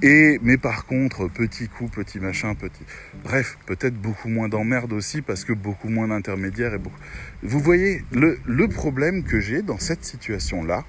Et 0.00 0.38
mais 0.42 0.56
par 0.56 0.86
contre, 0.86 1.28
petit 1.28 1.68
coup, 1.68 1.88
petit 1.88 2.20
machin, 2.20 2.54
petit. 2.54 2.84
Bref, 3.24 3.58
peut-être 3.66 3.96
beaucoup 3.96 4.28
moins 4.28 4.48
d'emmerde 4.48 4.92
aussi 4.92 5.22
parce 5.22 5.44
que 5.44 5.52
beaucoup 5.52 5.88
moins 5.88 6.08
d'intermédiaires 6.08 6.72
et 6.74 6.78
beaucoup. 6.78 7.00
Vous 7.42 7.58
voyez, 7.58 8.04
le, 8.12 8.38
le 8.46 8.68
problème 8.68 9.24
que 9.24 9.40
j'ai 9.40 9.60
dans 9.60 9.78
cette 9.78 10.04
situation-là, 10.04 10.84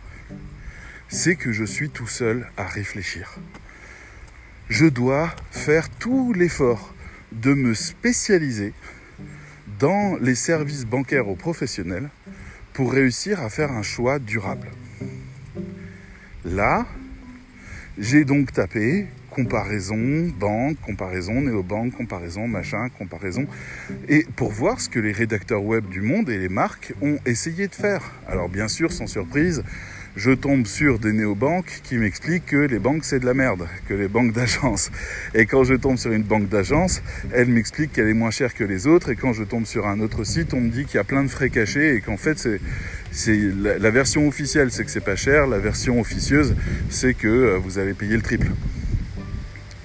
c'est 1.09 1.35
que 1.35 1.51
je 1.51 1.65
suis 1.65 1.89
tout 1.89 2.07
seul 2.07 2.47
à 2.55 2.65
réfléchir. 2.65 3.39
Je 4.69 4.85
dois 4.85 5.35
faire 5.51 5.89
tout 5.89 6.31
l'effort 6.33 6.93
de 7.31 7.53
me 7.53 7.74
spécialiser 7.74 8.74
dans 9.79 10.17
les 10.19 10.36
services 10.36 10.86
bancaires 10.86 11.27
aux 11.27 11.36
professionnels 11.36 12.09
pour 12.74 12.91
réussir 12.91 13.41
à 13.41 13.50
faire 13.50 13.71
un 13.71 13.83
choix 13.83 14.19
durable. 14.19 14.69
Là, 16.45 16.86
j'ai 17.98 18.25
donc 18.25 18.53
tapé 18.53 19.07
comparaison 19.29 20.27
banque, 20.38 20.77
comparaison 20.81 21.41
néobanque, 21.41 21.93
comparaison 21.93 22.48
machin, 22.48 22.89
comparaison, 22.98 23.45
et 24.07 24.25
pour 24.36 24.51
voir 24.51 24.81
ce 24.81 24.89
que 24.89 25.00
les 25.00 25.12
rédacteurs 25.12 25.63
web 25.63 25.88
du 25.88 26.01
monde 26.01 26.29
et 26.29 26.38
les 26.38 26.50
marques 26.50 26.93
ont 27.01 27.19
essayé 27.25 27.67
de 27.67 27.75
faire. 27.75 28.12
Alors 28.27 28.50
bien 28.50 28.67
sûr, 28.67 28.91
sans 28.91 29.07
surprise, 29.07 29.63
je 30.15 30.31
tombe 30.31 30.65
sur 30.65 30.99
des 30.99 31.13
néobanques 31.13 31.81
qui 31.83 31.97
m'expliquent 31.97 32.45
que 32.45 32.57
les 32.57 32.79
banques 32.79 33.05
c'est 33.05 33.19
de 33.19 33.25
la 33.25 33.33
merde, 33.33 33.67
que 33.87 33.93
les 33.93 34.07
banques 34.07 34.33
d'agence. 34.33 34.91
Et 35.33 35.45
quand 35.45 35.63
je 35.63 35.75
tombe 35.75 35.97
sur 35.97 36.11
une 36.11 36.23
banque 36.23 36.49
d'agence, 36.49 37.01
elle 37.31 37.49
m'explique 37.49 37.91
qu'elle 37.93 38.07
est 38.07 38.13
moins 38.13 38.31
chère 38.31 38.53
que 38.53 38.63
les 38.63 38.87
autres. 38.87 39.09
Et 39.09 39.15
quand 39.15 39.33
je 39.33 39.43
tombe 39.43 39.65
sur 39.65 39.87
un 39.87 39.99
autre 39.99 40.23
site, 40.23 40.53
on 40.53 40.61
me 40.61 40.69
dit 40.69 40.85
qu'il 40.85 40.95
y 40.95 40.99
a 40.99 41.03
plein 41.03 41.23
de 41.23 41.29
frais 41.29 41.49
cachés 41.49 41.95
et 41.95 42.01
qu'en 42.01 42.17
fait 42.17 42.47
c'est 43.11 43.37
la, 43.61 43.89
version 43.91 44.27
officielle, 44.27 44.71
c'est 44.71 44.83
que 44.83 44.91
c'est 44.91 44.99
pas 45.03 45.15
cher. 45.15 45.47
La 45.47 45.59
version 45.59 45.99
officieuse, 45.99 46.55
c'est 46.89 47.13
que 47.13 47.27
euh, 47.27 47.57
vous 47.57 47.79
allez 47.79 47.93
payer 47.93 48.15
le 48.15 48.21
triple. 48.21 48.51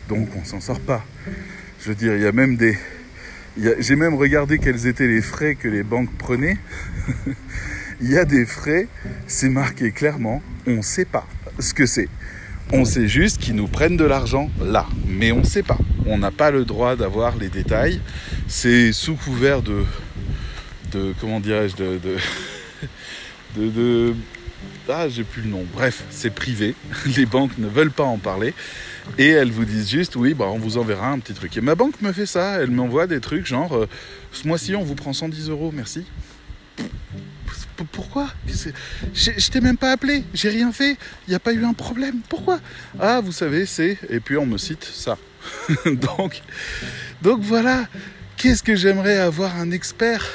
Donc 0.09 0.29
on 0.37 0.45
s'en 0.45 0.61
sort 0.61 0.81
pas. 0.81 1.05
Je 1.81 1.89
veux 1.89 1.95
dire, 1.95 2.15
il 2.15 2.23
y 2.23 2.27
a 2.27 2.33
même 2.33 2.57
des 2.57 2.77
j'ai 3.79 3.97
même 3.97 4.15
regardé 4.15 4.59
quels 4.59 4.87
étaient 4.87 5.07
les 5.07 5.23
frais 5.23 5.55
que 5.55 5.69
les 5.69 5.83
banques 5.83 6.13
prenaient. 6.17 6.57
il 8.01 8.11
y 8.11 8.19
a 8.19 8.25
des 8.25 8.47
frais, 8.47 8.89
c'est 9.27 9.49
marqué 9.49 9.93
clairement, 9.93 10.43
on 10.67 10.77
ne 10.77 10.83
sait 10.83 11.05
pas 11.05 11.27
ce 11.59 11.75
que 11.75 11.87
c'est. 11.87 12.09
On 12.73 12.85
sait 12.85 13.09
juste 13.09 13.39
qu'ils 13.39 13.55
nous 13.55 13.69
prennent 13.69 13.97
de 13.97 14.05
l'argent 14.05 14.51
là, 14.61 14.87
mais 15.07 15.33
on 15.33 15.41
ne 15.41 15.45
sait 15.45 15.63
pas. 15.63 15.79
On 16.07 16.19
n'a 16.19 16.31
pas 16.31 16.51
le 16.51 16.65
droit 16.65 16.97
d'avoir 16.97 17.37
les 17.37 17.49
détails. 17.49 18.01
C'est 18.49 18.93
sous 18.93 19.15
couvert 19.15 19.63
de, 19.63 19.85
de 20.93 21.15
comment 21.21 21.41
dirais-je, 21.41 21.77
de, 21.77 22.01
de, 23.57 24.15
ah, 24.89 25.09
j'ai 25.09 25.25
plus 25.25 25.43
le 25.43 25.49
nom. 25.49 25.65
Bref, 25.75 26.05
c'est 26.11 26.35
privé. 26.35 26.75
Les 27.17 27.27
banques 27.27 27.57
ne 27.59 27.69
veulent 27.69 27.91
pas 27.91 28.05
en 28.05 28.19
parler. 28.19 28.55
Et 29.19 29.29
elles 29.29 29.53
vous 29.53 29.67
disent 29.67 29.91
juste, 29.91 30.17
oui, 30.17 30.35
bah, 30.35 30.47
on 30.47 30.59
vous 30.59 30.79
enverra 30.79 31.11
un 31.11 31.19
petit 31.19 31.35
truc. 31.35 31.57
Et 31.57 31.61
ma 31.61 31.75
banque 31.75 32.01
me 32.01 32.13
fait 32.13 32.27
ça. 32.27 32.63
Elle 32.63 32.71
m'envoie 32.71 33.07
des 33.07 33.21
trucs 33.21 33.47
genre, 33.47 33.77
euh, 33.77 33.89
ce 34.33 34.49
mois-ci, 34.49 34.75
on 34.75 34.83
vous 34.83 34.95
prend 34.95 35.13
110 35.13 35.51
euros, 35.51 35.71
merci 35.75 36.05
pourquoi? 37.83 38.29
Je, 39.15 39.51
t'ai 39.51 39.61
même 39.61 39.77
pas 39.77 39.93
appelé, 39.93 40.25
j'ai 40.33 40.51
rien 40.51 40.71
fait, 40.73 40.97
il 41.27 41.31
n'y 41.31 41.35
a 41.35 41.41
pas 41.41 41.53
eu 41.53 41.65
un 41.65 41.73
problème. 41.73 42.21
Pourquoi? 42.29 42.61
Ah, 43.01 43.21
vous 43.21 43.33
savez, 43.33 43.67
c'est. 43.67 43.99
Et 44.09 44.21
puis 44.21 44.37
on 44.37 44.47
me 44.47 44.59
cite 44.59 44.85
ça. 44.85 45.19
donc, 45.87 46.43
donc 47.23 47.41
voilà. 47.41 47.87
Qu'est-ce 48.37 48.63
que 48.63 48.77
j'aimerais 48.77 49.19
avoir 49.19 49.57
un 49.57 49.71
expert? 49.71 50.27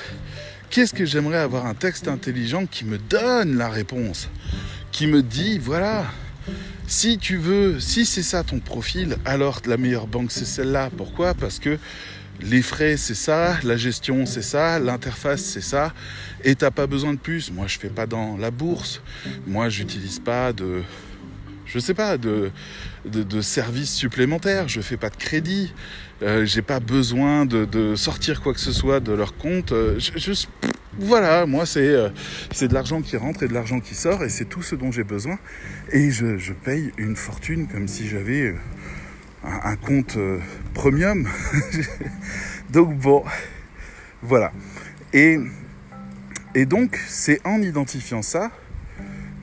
Qu'est-ce 0.70 0.94
que 0.94 1.06
j'aimerais 1.06 1.38
avoir 1.38 1.66
un 1.66 1.74
texte 1.74 2.08
intelligent 2.08 2.66
qui 2.66 2.86
me 2.86 2.98
donne 2.98 3.58
la 3.58 3.70
réponse? 3.70 4.30
Qui 4.92 5.08
me 5.08 5.22
dit, 5.22 5.60
voilà, 5.60 6.06
si 6.88 7.18
tu 7.18 7.38
veux, 7.38 7.80
si 7.80 8.06
c'est 8.06 8.24
ça 8.24 8.44
ton 8.44 8.60
profil, 8.60 9.18
alors 9.26 9.62
la 9.66 9.78
meilleure 9.78 10.08
banque 10.08 10.32
c'est 10.32 10.46
celle-là. 10.46 10.90
Pourquoi? 10.96 11.34
Parce 11.34 11.60
que 11.60 11.78
les 12.42 12.62
frais 12.62 12.98
c'est 12.98 13.16
ça, 13.16 13.60
la 13.64 13.78
gestion 13.78 14.26
c'est 14.26 14.42
ça, 14.42 14.80
l'interface 14.80 15.44
c'est 15.44 15.62
ça, 15.62 15.94
et 16.44 16.56
t'as 16.56 16.72
pas 16.72 16.88
besoin 16.88 17.14
de 17.14 17.20
plus. 17.20 17.52
Moi 17.52 17.68
je 17.68 17.78
fais 17.78 17.90
pas 17.90 18.06
dans 18.06 18.38
la 18.38 18.52
bourse, 18.52 19.02
moi 19.48 19.70
j'utilise 19.70 20.20
pas 20.20 20.54
de, 20.54 20.82
je 21.66 21.80
sais 21.80 21.94
pas, 21.94 22.18
de, 22.18 22.52
de, 23.06 23.42
services 23.42 23.94
supplémentaires, 23.94 24.68
je 24.68 24.82
fais 24.82 24.98
pas 24.98 25.10
de 25.10 25.16
crédit, 25.16 25.74
euh, 26.22 26.46
j'ai 26.46 26.62
pas 26.62 26.80
besoin 26.80 27.46
de, 27.46 27.96
sortir 27.96 28.42
quoi 28.42 28.54
que 28.54 28.60
ce 28.60 28.72
soit 28.72 29.00
de 29.00 29.12
leur 29.12 29.36
compte. 29.38 29.72
Euh, 29.72 30.00
voilà, 30.98 31.46
moi 31.46 31.66
c'est 31.66 31.88
euh, 31.88 32.10
c'est 32.52 32.68
de 32.68 32.74
l'argent 32.74 33.02
qui 33.02 33.16
rentre 33.16 33.44
et 33.44 33.48
de 33.48 33.54
l'argent 33.54 33.80
qui 33.80 33.96
sort 33.96 34.24
et 34.24 34.30
c'est 34.30 34.46
tout 34.46 34.64
ce 34.64 34.76
dont 34.76 34.92
j'ai 34.92 35.04
besoin. 35.04 35.38
Et 35.92 36.12
je, 36.12 36.38
je, 36.38 36.54
paye 36.54 36.92
une 36.98 37.16
fortune 37.16 37.68
comme 37.68 37.88
si 37.88 38.08
j'avais 38.08 38.56
un, 39.44 39.76
compte 39.76 40.18
euh, 40.18 40.40
premium. 40.74 41.28
donc 42.70 42.98
bon, 42.98 43.24
voilà. 44.22 44.52
Et, 45.14 45.40
et 46.56 46.66
donc, 46.66 47.00
c'est 47.08 47.40
en 47.46 47.62
identifiant 47.62 48.22
ça 48.22 48.52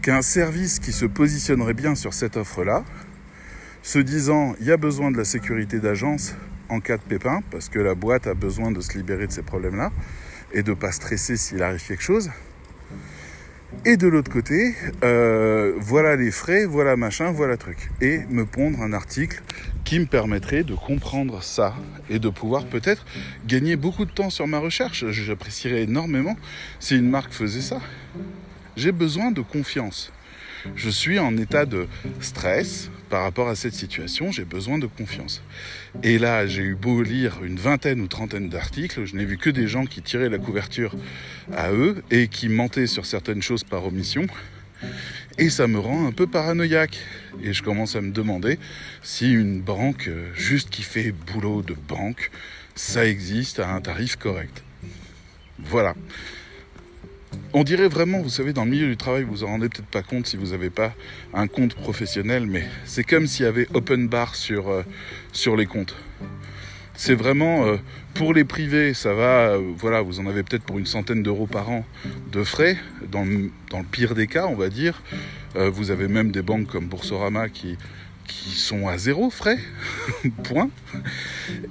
qu'un 0.02 0.22
service 0.22 0.78
qui 0.78 0.92
se 0.92 1.04
positionnerait 1.04 1.74
bien 1.74 1.94
sur 1.94 2.14
cette 2.14 2.36
offre-là, 2.36 2.84
se 3.82 3.98
disant 3.98 4.54
il 4.60 4.66
y 4.66 4.72
a 4.72 4.76
besoin 4.76 5.10
de 5.10 5.16
la 5.16 5.24
sécurité 5.24 5.80
d'agence 5.80 6.34
en 6.68 6.80
cas 6.80 6.96
de 6.96 7.02
pépin, 7.02 7.42
parce 7.50 7.68
que 7.68 7.78
la 7.78 7.94
boîte 7.94 8.26
a 8.26 8.34
besoin 8.34 8.70
de 8.70 8.80
se 8.80 8.96
libérer 8.96 9.26
de 9.26 9.32
ces 9.32 9.42
problèmes-là, 9.42 9.92
et 10.52 10.62
de 10.62 10.70
ne 10.70 10.76
pas 10.76 10.92
stresser 10.92 11.36
s'il 11.36 11.62
arrive 11.62 11.84
quelque 11.84 12.02
chose, 12.02 12.30
et 13.84 13.96
de 13.96 14.06
l'autre 14.06 14.30
côté, 14.30 14.74
euh, 15.04 15.74
voilà 15.78 16.16
les 16.16 16.30
frais, 16.30 16.64
voilà 16.64 16.96
machin, 16.96 17.30
voilà 17.32 17.56
truc. 17.56 17.90
Et 18.00 18.20
me 18.30 18.44
pondre 18.44 18.80
un 18.80 18.92
article 18.92 19.42
qui 19.84 20.00
me 20.00 20.06
permettrait 20.06 20.64
de 20.64 20.74
comprendre 20.74 21.42
ça 21.42 21.74
et 22.10 22.18
de 22.18 22.28
pouvoir 22.28 22.64
peut-être 22.66 23.04
gagner 23.46 23.76
beaucoup 23.76 24.04
de 24.04 24.10
temps 24.10 24.30
sur 24.30 24.46
ma 24.46 24.58
recherche. 24.58 25.06
J'apprécierais 25.10 25.82
énormément 25.82 26.36
si 26.80 26.96
une 26.96 27.08
marque 27.08 27.32
faisait 27.32 27.60
ça. 27.60 27.80
J'ai 28.76 28.92
besoin 28.92 29.30
de 29.30 29.40
confiance. 29.40 30.12
Je 30.74 30.90
suis 30.90 31.18
en 31.18 31.36
état 31.36 31.66
de 31.66 31.86
stress 32.20 32.90
par 33.08 33.22
rapport 33.22 33.48
à 33.48 33.54
cette 33.54 33.74
situation, 33.74 34.32
j'ai 34.32 34.44
besoin 34.44 34.78
de 34.78 34.86
confiance. 34.86 35.42
Et 36.02 36.18
là, 36.18 36.46
j'ai 36.46 36.62
eu 36.62 36.74
beau 36.74 37.02
lire 37.02 37.44
une 37.44 37.56
vingtaine 37.56 38.00
ou 38.00 38.08
trentaine 38.08 38.48
d'articles, 38.48 39.04
je 39.04 39.14
n'ai 39.14 39.24
vu 39.24 39.38
que 39.38 39.50
des 39.50 39.68
gens 39.68 39.86
qui 39.86 40.02
tiraient 40.02 40.28
la 40.28 40.38
couverture 40.38 40.94
à 41.52 41.70
eux 41.72 42.02
et 42.10 42.28
qui 42.28 42.48
mentaient 42.48 42.88
sur 42.88 43.06
certaines 43.06 43.42
choses 43.42 43.64
par 43.64 43.84
omission. 43.84 44.26
Et 45.38 45.50
ça 45.50 45.66
me 45.66 45.78
rend 45.78 46.06
un 46.06 46.12
peu 46.12 46.26
paranoïaque. 46.26 46.98
Et 47.42 47.52
je 47.52 47.62
commence 47.62 47.94
à 47.94 48.00
me 48.00 48.10
demander 48.10 48.58
si 49.02 49.32
une 49.32 49.60
banque, 49.60 50.10
juste 50.34 50.70
qui 50.70 50.82
fait 50.82 51.12
boulot 51.12 51.62
de 51.62 51.74
banque, 51.74 52.30
ça 52.74 53.06
existe 53.06 53.60
à 53.60 53.70
un 53.70 53.80
tarif 53.80 54.16
correct. 54.16 54.62
Voilà. 55.58 55.94
On 57.52 57.64
dirait 57.64 57.88
vraiment, 57.88 58.20
vous 58.20 58.28
savez, 58.28 58.52
dans 58.52 58.64
le 58.64 58.70
milieu 58.70 58.86
du 58.86 58.96
travail, 58.96 59.22
vous 59.22 59.30
vous 59.30 59.44
en 59.44 59.48
rendez 59.48 59.68
peut-être 59.68 59.86
pas 59.86 60.02
compte 60.02 60.26
si 60.26 60.36
vous 60.36 60.48
n'avez 60.48 60.70
pas 60.70 60.94
un 61.32 61.46
compte 61.46 61.74
professionnel, 61.74 62.46
mais 62.46 62.64
c'est 62.84 63.04
comme 63.04 63.26
s'il 63.26 63.44
y 63.44 63.48
avait 63.48 63.66
open 63.74 64.08
bar 64.08 64.34
sur, 64.34 64.68
euh, 64.68 64.82
sur 65.32 65.56
les 65.56 65.66
comptes. 65.66 65.94
c'est 66.94 67.14
vraiment 67.14 67.66
euh, 67.66 67.76
pour 68.14 68.34
les 68.34 68.44
privés, 68.44 68.94
ça 68.94 69.14
va, 69.14 69.50
euh, 69.50 69.72
voilà, 69.76 70.02
vous 70.02 70.20
en 70.20 70.26
avez 70.26 70.42
peut-être 70.42 70.64
pour 70.64 70.78
une 70.78 70.86
centaine 70.86 71.22
d'euros 71.22 71.46
par 71.46 71.70
an 71.70 71.84
de 72.32 72.42
frais, 72.42 72.76
dans 73.10 73.24
le, 73.24 73.50
dans 73.70 73.78
le 73.78 73.84
pire 73.84 74.14
des 74.14 74.26
cas, 74.26 74.46
on 74.46 74.56
va 74.56 74.68
dire. 74.68 75.02
Vous 75.54 75.90
avez 75.90 76.06
même 76.06 76.32
des 76.32 76.42
banques 76.42 76.66
comme 76.66 76.84
Boursorama 76.84 77.48
qui, 77.48 77.78
qui 78.26 78.50
sont 78.50 78.88
à 78.88 78.98
zéro 78.98 79.30
frais, 79.30 79.58
point. 80.44 80.68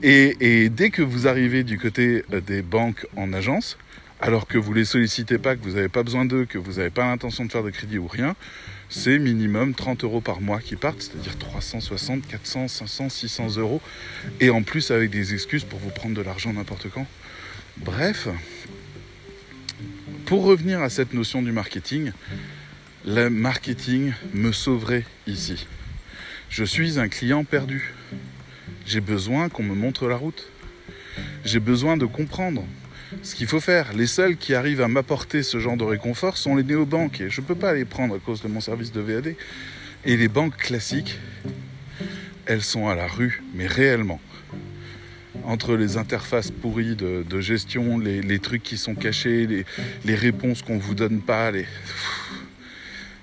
Et, 0.01 0.69
dès 0.69 0.89
que 0.89 1.01
vous 1.01 1.27
arrivez 1.27 1.63
du 1.63 1.77
côté 1.77 2.24
des 2.48 2.62
banques 2.62 3.05
en 3.15 3.34
agence, 3.34 3.77
alors 4.22 4.48
que 4.48 4.57
vous 4.57 4.74
les 4.74 4.86
sollicitez 4.86 5.38
pas, 5.38 5.55
que 5.55 5.63
vous 5.63 5.75
n'avez 5.75 5.89
pas 5.89 6.03
besoin 6.03 6.25
d'eux, 6.25 6.45
que 6.45 6.57
vous 6.57 6.74
n'avez 6.74 6.89
pas 6.89 7.05
l'intention 7.05 7.45
de 7.45 7.51
faire 7.51 7.63
de 7.63 7.69
crédit 7.69 7.98
ou 7.98 8.07
rien, 8.07 8.36
c'est 8.89 9.19
minimum 9.19 9.74
30 9.74 10.03
euros 10.03 10.22
par 10.22 10.41
mois 10.41 10.60
qui 10.60 10.75
partent, 10.75 11.01
c'est-à-dire 11.01 11.38
360, 11.38 12.27
400, 12.27 12.67
500, 12.67 13.10
600 13.10 13.57
euros, 13.57 13.81
et 14.39 14.50
en 14.50 14.63
plus 14.63 14.91
avec 14.91 15.10
des 15.10 15.34
excuses 15.34 15.63
pour 15.63 15.79
vous 15.79 15.89
prendre 15.89 16.15
de 16.15 16.22
l'argent 16.22 16.53
n'importe 16.53 16.89
quand. 16.89 17.07
Bref, 17.77 18.29
pour 20.25 20.43
revenir 20.43 20.81
à 20.81 20.89
cette 20.89 21.13
notion 21.13 21.41
du 21.41 21.51
marketing, 21.51 22.12
le 23.05 23.29
marketing 23.29 24.13
me 24.34 24.51
sauverait 24.51 25.03
ici. 25.27 25.67
Je 26.50 26.63
suis 26.63 27.00
un 27.00 27.10
client 27.10 27.43
perdu. 27.43 27.93
J'ai 28.86 29.01
besoin 29.01 29.50
qu'on 29.50 29.63
me 29.63 29.75
montre 29.75 30.07
la 30.07 30.15
route. 30.15 30.48
J'ai 31.43 31.60
besoin 31.60 31.98
de 31.98 32.05
comprendre 32.05 32.65
ce 33.24 33.36
qu'il 33.36 33.48
faut 33.48 33.60
faire. 33.60 33.94
Les 33.94 34.08
seuls 34.08 34.38
qui 34.38 34.54
arrivent 34.54 34.82
à 34.82 34.88
m'apporter 34.88 35.44
ce 35.44 35.60
genre 35.60 35.78
de 35.78 35.84
réconfort 35.84 36.38
sont 36.38 36.56
les 36.56 36.64
néobanques 36.64 37.22
et 37.22 37.30
je 37.30 37.42
ne 37.42 37.46
peux 37.46 37.56
pas 37.56 37.74
les 37.74 37.86
prendre 37.86 38.16
à 38.16 38.20
cause 38.20 38.42
de 38.42 38.48
mon 38.48 38.62
service 38.62 38.92
de 38.92 39.02
VAD. 39.02 39.36
Et 40.06 40.18
les 40.18 40.28
banques 40.28 40.58
classiques, 40.58 41.18
elles 42.46 42.62
sont 42.62 42.88
à 42.88 42.96
la 42.96 43.08
rue, 43.08 43.42
mais 43.54 43.68
réellement. 43.68 44.22
Entre 45.44 45.76
les 45.76 45.98
interfaces 45.98 46.52
pourries 46.52 46.96
de, 46.96 47.40
gestion, 47.40 47.98
les, 47.98 48.40
trucs 48.40 48.64
qui 48.64 48.78
sont 48.78 48.96
cachés, 48.96 49.66
les, 50.06 50.16
réponses 50.16 50.62
qu'on 50.62 50.76
ne 50.76 50.82
vous 50.82 50.96
donne 50.96 51.22
pas, 51.22 51.52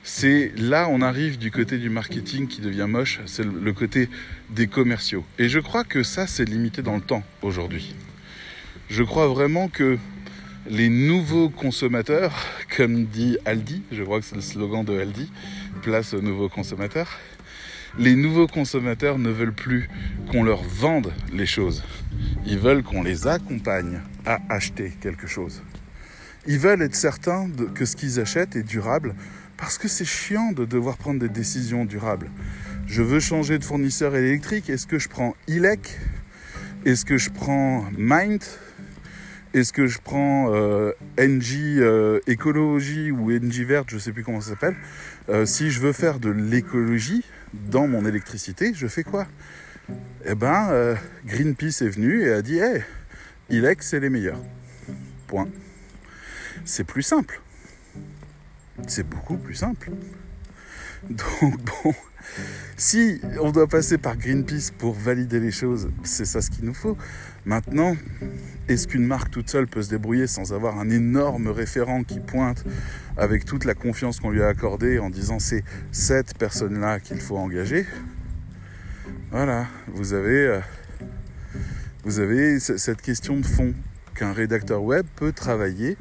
c'est 0.04 0.52
là 0.56 0.88
on 0.90 1.00
arrive 1.00 1.38
du 1.38 1.50
côté 1.50 1.78
du 1.78 1.88
marketing 1.88 2.46
qui 2.46 2.60
devient 2.60 2.86
moche, 2.88 3.20
c'est 3.26 3.44
le, 3.44 3.52
le 3.60 3.72
côté 3.72 4.08
des 4.50 4.66
commerciaux. 4.66 5.24
Et 5.38 5.48
je 5.48 5.58
crois 5.58 5.84
que 5.84 6.02
ça 6.02 6.26
c'est 6.26 6.44
limité 6.44 6.82
dans 6.82 6.96
le 6.96 7.00
temps 7.00 7.24
aujourd'hui. 7.40 7.94
Je 8.92 9.02
crois 9.02 9.26
vraiment 9.26 9.68
que 9.68 9.96
les 10.66 10.90
nouveaux 10.90 11.48
consommateurs, 11.48 12.34
comme 12.76 13.06
dit 13.06 13.38
Aldi, 13.46 13.82
je 13.90 14.02
crois 14.02 14.20
que 14.20 14.26
c'est 14.26 14.34
le 14.34 14.42
slogan 14.42 14.84
de 14.84 15.00
Aldi, 15.00 15.32
place 15.80 16.12
aux 16.12 16.20
nouveaux 16.20 16.50
consommateurs, 16.50 17.08
les 17.96 18.14
nouveaux 18.14 18.46
consommateurs 18.46 19.16
ne 19.16 19.30
veulent 19.30 19.54
plus 19.54 19.88
qu'on 20.30 20.42
leur 20.44 20.62
vende 20.62 21.10
les 21.32 21.46
choses. 21.46 21.82
Ils 22.44 22.58
veulent 22.58 22.82
qu'on 22.82 23.02
les 23.02 23.26
accompagne 23.26 24.02
à 24.26 24.40
acheter 24.50 24.92
quelque 25.00 25.26
chose. 25.26 25.62
Ils 26.46 26.58
veulent 26.58 26.82
être 26.82 26.94
certains 26.94 27.48
que 27.74 27.86
ce 27.86 27.96
qu'ils 27.96 28.20
achètent 28.20 28.56
est 28.56 28.62
durable 28.62 29.14
parce 29.56 29.78
que 29.78 29.88
c'est 29.88 30.04
chiant 30.04 30.52
de 30.52 30.66
devoir 30.66 30.98
prendre 30.98 31.18
des 31.18 31.30
décisions 31.30 31.86
durables. 31.86 32.30
Je 32.86 33.00
veux 33.00 33.20
changer 33.20 33.58
de 33.58 33.64
fournisseur 33.64 34.14
électrique. 34.14 34.68
Est-ce 34.68 34.86
que 34.86 34.98
je 34.98 35.08
prends 35.08 35.34
ILEC? 35.48 35.98
Est-ce 36.84 37.06
que 37.06 37.16
je 37.16 37.30
prends 37.30 37.86
Mind 37.96 38.42
est-ce 39.54 39.72
que 39.72 39.86
je 39.86 39.98
prends 39.98 40.52
euh, 40.52 40.92
NG 41.18 41.78
euh, 41.78 42.20
écologie 42.26 43.10
ou 43.10 43.30
NG 43.30 43.64
verte, 43.64 43.90
je 43.90 43.96
ne 43.96 44.00
sais 44.00 44.12
plus 44.12 44.24
comment 44.24 44.40
ça 44.40 44.50
s'appelle. 44.50 44.76
Euh, 45.28 45.44
si 45.46 45.70
je 45.70 45.80
veux 45.80 45.92
faire 45.92 46.20
de 46.20 46.30
l'écologie 46.30 47.24
dans 47.52 47.86
mon 47.86 48.06
électricité, 48.06 48.72
je 48.74 48.86
fais 48.86 49.04
quoi? 49.04 49.26
Eh 50.24 50.34
ben, 50.34 50.68
euh, 50.70 50.94
Greenpeace 51.26 51.82
est 51.82 51.88
venu 51.88 52.22
et 52.22 52.32
a 52.32 52.42
dit 52.42 52.58
Hey, 52.58 52.82
ILEC, 53.50 53.82
c'est 53.82 54.00
les 54.00 54.08
meilleurs. 54.08 54.40
Point. 55.26 55.48
C'est 56.64 56.84
plus 56.84 57.02
simple. 57.02 57.40
C'est 58.88 59.06
beaucoup 59.06 59.36
plus 59.36 59.54
simple. 59.54 59.90
Donc 61.08 61.60
bon, 61.84 61.94
si 62.76 63.20
on 63.40 63.50
doit 63.50 63.66
passer 63.66 63.98
par 63.98 64.16
Greenpeace 64.16 64.70
pour 64.76 64.94
valider 64.94 65.40
les 65.40 65.50
choses, 65.50 65.90
c'est 66.04 66.24
ça 66.24 66.40
ce 66.40 66.50
qu'il 66.50 66.64
nous 66.64 66.74
faut. 66.74 66.96
Maintenant, 67.44 67.96
est-ce 68.68 68.86
qu'une 68.86 69.04
marque 69.04 69.30
toute 69.32 69.50
seule 69.50 69.66
peut 69.66 69.82
se 69.82 69.90
débrouiller 69.90 70.28
sans 70.28 70.52
avoir 70.52 70.78
un 70.78 70.88
énorme 70.90 71.48
référent 71.48 72.04
qui 72.04 72.20
pointe 72.20 72.64
avec 73.16 73.44
toute 73.44 73.64
la 73.64 73.74
confiance 73.74 74.20
qu'on 74.20 74.30
lui 74.30 74.42
a 74.42 74.46
accordée 74.46 75.00
en 75.00 75.10
disant 75.10 75.40
c'est 75.40 75.64
cette 75.90 76.38
personne-là 76.38 77.00
qu'il 77.00 77.20
faut 77.20 77.36
engager 77.36 77.84
Voilà, 79.32 79.66
vous 79.88 80.12
avez, 80.12 80.46
euh, 80.46 80.60
vous 82.04 82.20
avez 82.20 82.60
cette 82.60 83.02
question 83.02 83.36
de 83.36 83.46
fond 83.46 83.74
qu'un 84.14 84.32
rédacteur 84.32 84.82
web 84.84 85.04
peut 85.16 85.32
travailler 85.32 85.96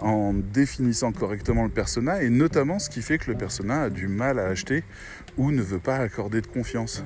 en 0.00 0.32
définissant 0.32 1.12
correctement 1.12 1.64
le 1.64 1.70
persona 1.70 2.22
et 2.22 2.30
notamment 2.30 2.78
ce 2.78 2.88
qui 2.88 3.02
fait 3.02 3.18
que 3.18 3.30
le 3.30 3.36
persona 3.36 3.82
a 3.82 3.90
du 3.90 4.08
mal 4.08 4.38
à 4.38 4.46
acheter 4.46 4.84
ou 5.36 5.50
ne 5.50 5.60
veut 5.60 5.80
pas 5.80 5.96
accorder 5.96 6.40
de 6.40 6.46
confiance. 6.46 7.04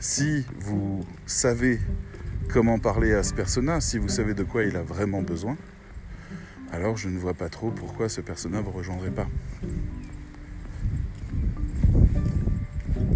Si 0.00 0.46
vous 0.58 1.04
savez 1.26 1.78
comment 2.48 2.78
parler 2.78 3.12
à 3.12 3.22
ce 3.22 3.34
persona, 3.34 3.80
si 3.80 3.98
vous 3.98 4.08
savez 4.08 4.34
de 4.34 4.42
quoi 4.42 4.64
il 4.64 4.76
a 4.76 4.82
vraiment 4.82 5.22
besoin, 5.22 5.56
alors 6.72 6.96
je 6.96 7.08
ne 7.08 7.18
vois 7.18 7.34
pas 7.34 7.48
trop 7.48 7.70
pourquoi 7.70 8.08
ce 8.08 8.20
persona 8.20 8.58
ne 8.58 8.62
vous 8.62 8.70
rejoindrait 8.70 9.10
pas. 9.10 9.28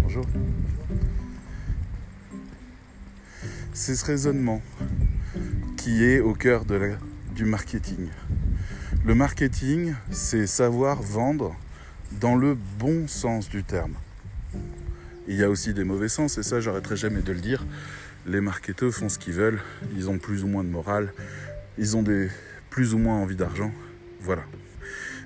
Bonjour. 0.03 0.25
C'est 3.73 3.95
ce 3.95 4.05
raisonnement 4.05 4.62
qui 5.77 6.05
est 6.05 6.21
au 6.21 6.33
cœur 6.33 6.65
du 7.35 7.45
marketing. 7.45 8.09
Le 9.05 9.15
marketing, 9.15 9.95
c'est 10.11 10.47
savoir 10.47 11.03
vendre 11.03 11.55
dans 12.21 12.37
le 12.37 12.57
bon 12.79 13.07
sens 13.07 13.49
du 13.49 13.62
terme. 13.62 13.95
Il 15.29 15.37
y 15.37 15.45
a 15.45 15.51
aussi 15.51 15.75
des 15.75 15.85
mauvais 15.85 16.09
sens, 16.09 16.39
et 16.39 16.43
ça, 16.43 16.61
j'arrêterai 16.61 16.97
jamais 16.97 17.21
de 17.21 17.33
le 17.33 17.41
dire. 17.41 17.67
Les 18.27 18.41
marketeurs 18.41 18.93
font 18.93 19.09
ce 19.09 19.21
qu'ils 19.21 19.35
veulent, 19.35 19.61
ils 19.95 20.11
ont 20.11 20.19
plus 20.19 20.43
ou 20.43 20.49
moins 20.49 20.65
de 20.65 20.69
morale, 20.69 21.12
ils 21.79 21.97
ont 21.97 22.05
plus 22.71 22.93
ou 22.93 22.99
moins 22.99 23.19
envie 23.19 23.37
d'argent, 23.37 23.73
voilà. 24.21 24.43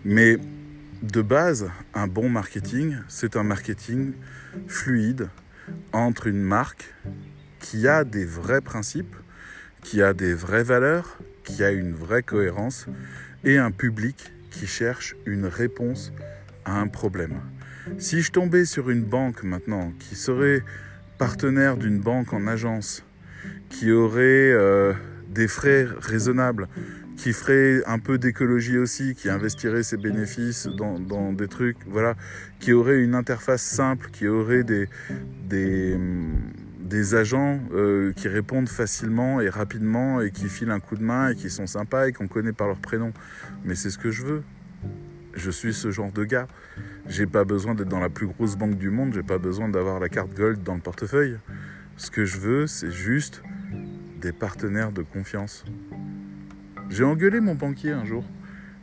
Mais 0.04 0.36
de 1.02 1.22
base, 1.22 1.70
un 1.94 2.06
bon 2.06 2.28
marketing, 2.28 2.96
c'est 3.08 3.36
un 3.36 3.42
marketing 3.42 4.12
fluide 4.66 5.30
entre 5.92 6.26
une 6.26 6.42
marque 6.42 6.94
qui 7.58 7.88
a 7.88 8.04
des 8.04 8.26
vrais 8.26 8.60
principes, 8.60 9.16
qui 9.82 10.02
a 10.02 10.12
des 10.12 10.34
vraies 10.34 10.62
valeurs, 10.62 11.18
qui 11.42 11.64
a 11.64 11.70
une 11.70 11.94
vraie 11.94 12.22
cohérence, 12.22 12.86
et 13.44 13.56
un 13.56 13.70
public 13.70 14.30
qui 14.50 14.66
cherche 14.66 15.16
une 15.24 15.46
réponse 15.46 16.12
à 16.66 16.78
un 16.78 16.86
problème. 16.86 17.40
Si 17.96 18.20
je 18.20 18.30
tombais 18.30 18.66
sur 18.66 18.90
une 18.90 19.04
banque 19.04 19.42
maintenant 19.42 19.92
qui 19.98 20.16
serait 20.16 20.62
partenaire 21.20 21.76
d'une 21.76 21.98
banque 21.98 22.32
en 22.32 22.46
agence, 22.46 23.04
qui 23.68 23.92
aurait 23.92 24.52
euh, 24.52 24.94
des 25.28 25.48
frais 25.48 25.86
raisonnables, 26.00 26.66
qui 27.18 27.34
ferait 27.34 27.82
un 27.86 27.98
peu 27.98 28.16
d'écologie 28.16 28.78
aussi, 28.78 29.14
qui 29.14 29.28
investirait 29.28 29.82
ses 29.82 29.98
bénéfices 29.98 30.66
dans, 30.66 31.34
des 31.34 31.46
trucs, 31.46 31.76
voilà, 31.86 32.14
qui 32.58 32.72
aurait 32.72 33.02
une 33.02 33.14
interface 33.14 33.60
simple, 33.60 34.08
qui 34.10 34.28
aurait 34.28 34.64
des 34.64 34.88
agents 37.14 37.60
euh, 37.74 38.14
qui 38.14 38.28
répondent 38.28 38.70
facilement 38.70 39.42
et 39.42 39.50
rapidement 39.50 40.22
et 40.22 40.30
qui 40.30 40.48
filent 40.48 40.70
un 40.70 40.80
coup 40.80 40.96
de 40.96 41.04
main 41.04 41.32
et 41.32 41.34
qui 41.34 41.50
sont 41.50 41.66
sympas 41.66 42.08
et 42.08 42.12
qu'on 42.14 42.28
connaît 42.28 42.54
par 42.54 42.66
leur 42.66 42.78
prénom. 42.78 43.12
Mais 43.66 43.74
c'est 43.74 43.90
ce 43.90 43.98
que 43.98 44.10
je 44.10 44.22
veux. 44.24 44.42
Je 45.42 45.50
suis 45.50 45.72
ce 45.72 45.90
genre 45.90 46.12
de 46.12 46.24
gars. 46.24 46.46
J'ai 47.06 47.26
pas 47.26 47.44
besoin 47.44 47.74
d'être 47.74 47.88
dans 47.88 47.98
la 47.98 48.10
plus 48.10 48.26
grosse 48.26 48.56
banque 48.56 48.76
du 48.76 48.90
monde, 48.90 49.14
j'ai 49.14 49.22
pas 49.22 49.38
besoin 49.38 49.70
d'avoir 49.70 49.98
la 49.98 50.10
carte 50.10 50.34
Gold 50.34 50.62
dans 50.62 50.74
le 50.74 50.82
portefeuille. 50.82 51.38
Ce 51.96 52.10
que 52.10 52.26
je 52.26 52.38
veux, 52.38 52.66
c'est 52.66 52.90
juste 52.90 53.42
des 54.20 54.32
partenaires 54.32 54.92
de 54.92 55.00
confiance. 55.00 55.64
J'ai 56.90 57.04
engueulé 57.04 57.40
mon 57.40 57.54
banquier 57.54 57.92
un 57.92 58.04
jour. 58.04 58.22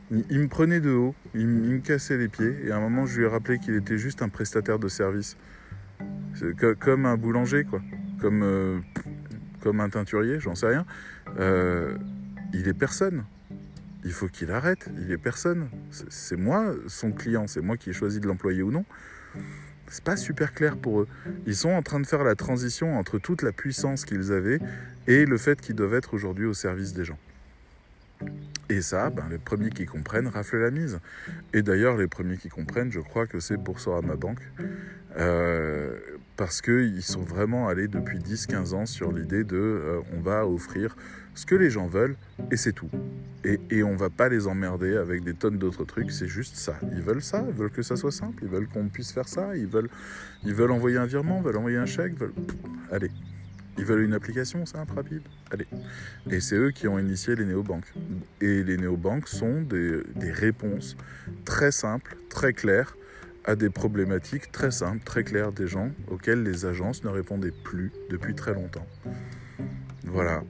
Il 0.10 0.40
me 0.40 0.48
prenait 0.48 0.80
de 0.80 0.90
haut, 0.90 1.14
il 1.36 1.48
me 1.48 1.78
cassait 1.78 2.18
les 2.18 2.28
pieds, 2.28 2.56
et 2.66 2.72
à 2.72 2.78
un 2.78 2.80
moment 2.80 3.06
je 3.06 3.20
lui 3.20 3.26
ai 3.26 3.28
rappelé 3.28 3.60
qu'il 3.60 3.76
était 3.76 3.98
juste 4.00 4.24
un 4.24 4.30
prestataire 4.30 4.80
de 4.80 4.88
service. 4.88 5.38
Comme 6.80 7.06
un 7.06 7.18
boulanger, 7.18 7.66
quoi. 7.66 7.82
Comme, 8.20 8.42
euh, 8.42 8.80
comme 9.62 9.80
un 9.80 9.90
teinturier, 9.90 10.40
j'en 10.40 10.56
sais 10.56 10.68
rien. 10.68 10.86
Euh, 11.40 11.98
il 12.54 12.68
est 12.68 12.74
personne. 12.74 13.26
Il 14.04 14.12
faut 14.12 14.28
qu'il 14.28 14.52
arrête. 14.52 14.90
Il 15.00 15.12
est 15.12 15.18
personne. 15.18 15.70
C'est 16.10 16.38
moi 16.38 16.74
son 16.88 17.12
client. 17.12 17.48
C'est 17.48 17.62
moi 17.62 17.78
qui 17.78 17.90
ai 17.90 17.94
choisi 17.94 18.20
de 18.20 18.28
l'employer 18.28 18.64
ou 18.64 18.72
non. 18.72 18.86
C'est 19.90 20.04
pas 20.04 20.18
super 20.18 20.54
clair 20.54 20.78
pour 20.78 21.02
eux. 21.02 21.08
Ils 21.46 21.56
sont 21.56 21.70
en 21.70 21.82
train 21.82 22.00
de 22.00 22.08
faire 22.08 22.24
la 22.24 22.36
transition 22.36 22.98
entre 22.98 23.20
toute 23.20 23.42
la 23.42 23.52
puissance 23.52 24.04
qu'ils 24.04 24.32
avaient 24.32 24.60
et 25.08 25.26
le 25.26 25.38
fait 25.38 25.62
qu'ils 25.62 25.76
doivent 25.76 25.94
être 25.94 26.14
aujourd'hui 26.14 26.46
au 26.46 26.54
service 26.54 26.94
des 26.94 27.06
gens. 27.06 27.18
Et 28.70 28.82
ça, 28.82 29.10
ben, 29.10 29.24
les 29.30 29.38
premiers 29.38 29.70
qui 29.70 29.86
comprennent 29.86 30.28
raflent 30.28 30.58
la 30.58 30.72
mise. 30.72 31.00
Et 31.54 31.62
d'ailleurs, 31.62 31.96
les 31.96 32.08
premiers 32.08 32.38
qui 32.38 32.50
comprennent, 32.50 32.92
je 32.92 33.00
crois 33.00 33.28
que 33.28 33.40
c'est 33.40 33.56
Boursorama 33.56 34.16
Banque. 34.16 34.42
Euh, 35.18 35.98
parce 36.36 36.62
qu'ils 36.62 37.02
sont 37.02 37.22
vraiment 37.22 37.68
allés 37.70 37.88
depuis 37.88 38.20
10-15 38.20 38.74
ans 38.74 38.86
sur 38.86 39.12
l'idée 39.12 39.44
de 39.44 39.58
euh, 39.58 40.00
on 40.16 40.20
va 40.20 40.46
offrir 40.46 40.96
ce 41.38 41.46
que 41.46 41.54
les 41.54 41.70
gens 41.70 41.86
veulent 41.86 42.16
et 42.52 42.58
c'est 42.58 42.74
tout. 42.74 42.90
Et, 43.46 43.60
et 43.70 43.84
on 43.84 43.96
va 43.96 44.10
pas 44.10 44.28
les 44.28 44.48
emmerder 44.48 44.98
avec 44.98 45.24
des 45.24 45.36
tonnes 45.36 45.60
d'autres 45.60 45.86
trucs, 45.86 46.12
c'est 46.12 46.28
juste 46.28 46.56
ça. 46.56 46.80
Ils 46.92 47.02
veulent 47.04 47.22
ça, 47.22 47.46
ils 47.48 47.54
veulent 47.54 47.70
que 47.70 47.84
ça 47.84 47.96
soit 47.96 48.12
simple, 48.12 48.44
ils 48.44 48.50
veulent 48.50 48.68
qu'on 48.68 48.90
puisse 48.90 49.12
faire 49.12 49.28
ça, 49.28 49.56
ils 49.56 49.68
veulent, 49.68 50.72
envoyer 50.72 50.98
un 50.98 51.06
virement, 51.06 51.38
ils 51.38 51.44
veulent 51.44 51.58
envoyer 51.58 51.78
un 51.78 51.86
chèque, 51.86 52.14
ils 52.16 52.20
veulent... 52.20 52.34
allez. 52.92 53.12
Ils 53.78 53.86
veulent 53.86 54.02
une 54.02 54.16
application 54.16 54.66
simple, 54.66 54.92
rapide, 54.96 55.22
allez. 55.52 55.68
Et 56.32 56.40
c'est 56.40 56.56
eux 56.56 56.72
qui 56.72 56.88
ont 56.88 56.98
initié 56.98 57.36
les 57.36 57.46
néobanques. 57.46 57.94
Et 58.42 58.64
les 58.64 58.76
néobanques 58.76 59.28
sont 59.28 59.62
des, 59.62 60.02
des 60.16 60.32
réponses 60.32 60.98
très 61.46 61.72
simples, 61.72 62.18
très 62.30 62.54
claires 62.54 62.98
à 63.46 63.56
des 63.56 63.70
problématiques 63.70 64.52
très 64.52 64.72
simples, 64.72 65.04
très 65.04 65.24
claires 65.24 65.52
des 65.52 65.68
gens 65.68 65.92
auxquels 66.08 66.42
les 66.42 66.66
agences 66.66 67.04
ne 67.04 67.10
répondaient 67.10 67.54
plus 67.64 67.92
depuis 68.10 68.34
très 68.34 68.56
longtemps. 68.56 68.88
Voilà. 70.06 70.44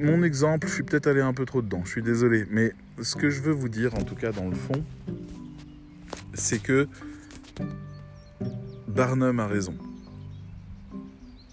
Mon 0.00 0.22
exemple, 0.22 0.68
je 0.68 0.74
suis 0.74 0.82
peut-être 0.82 1.06
allé 1.06 1.20
un 1.20 1.32
peu 1.32 1.44
trop 1.44 1.62
dedans, 1.62 1.82
je 1.84 1.90
suis 1.90 2.02
désolé, 2.02 2.46
mais 2.50 2.72
ce 3.00 3.16
que 3.16 3.30
je 3.30 3.40
veux 3.40 3.52
vous 3.52 3.68
dire, 3.68 3.94
en 3.94 4.02
tout 4.02 4.14
cas 4.14 4.32
dans 4.32 4.48
le 4.48 4.54
fond, 4.54 4.84
c'est 6.34 6.60
que 6.60 6.88
Barnum 8.88 9.38
a 9.40 9.46
raison. 9.46 9.76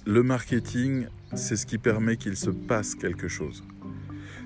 Le 0.05 0.23
marketing, 0.23 1.07
c'est 1.35 1.55
ce 1.55 1.65
qui 1.65 1.77
permet 1.77 2.17
qu'il 2.17 2.35
se 2.35 2.49
passe 2.49 2.95
quelque 2.95 3.27
chose. 3.27 3.63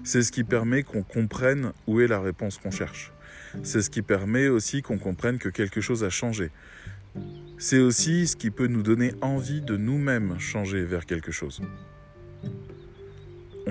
C'est 0.04 0.24
ce 0.24 0.32
qui 0.32 0.44
permet 0.44 0.84
qu'on 0.84 1.04
comprenne 1.04 1.72
où 1.88 2.02
est 2.02 2.08
la 2.08 2.20
réponse 2.20 2.58
qu'on 2.58 2.72
cherche. 2.72 3.14
C'est 3.64 3.82
ce 3.82 3.90
qui 3.90 4.02
permet 4.02 4.48
aussi 4.48 4.82
qu'on 4.82 4.98
comprenne 4.98 5.38
que 5.38 5.50
quelque 5.50 5.80
chose 5.80 6.04
a 6.04 6.10
changé. 6.10 6.50
C'est 7.58 7.80
aussi 7.80 8.28
ce 8.28 8.36
qui 8.36 8.50
peut 8.50 8.68
nous 8.68 8.82
donner 8.82 9.14
envie 9.22 9.62
de 9.62 9.78
nous-mêmes 9.78 10.40
changer 10.40 10.84
vers 10.84 11.06
quelque 11.06 11.32
chose. 11.32 11.62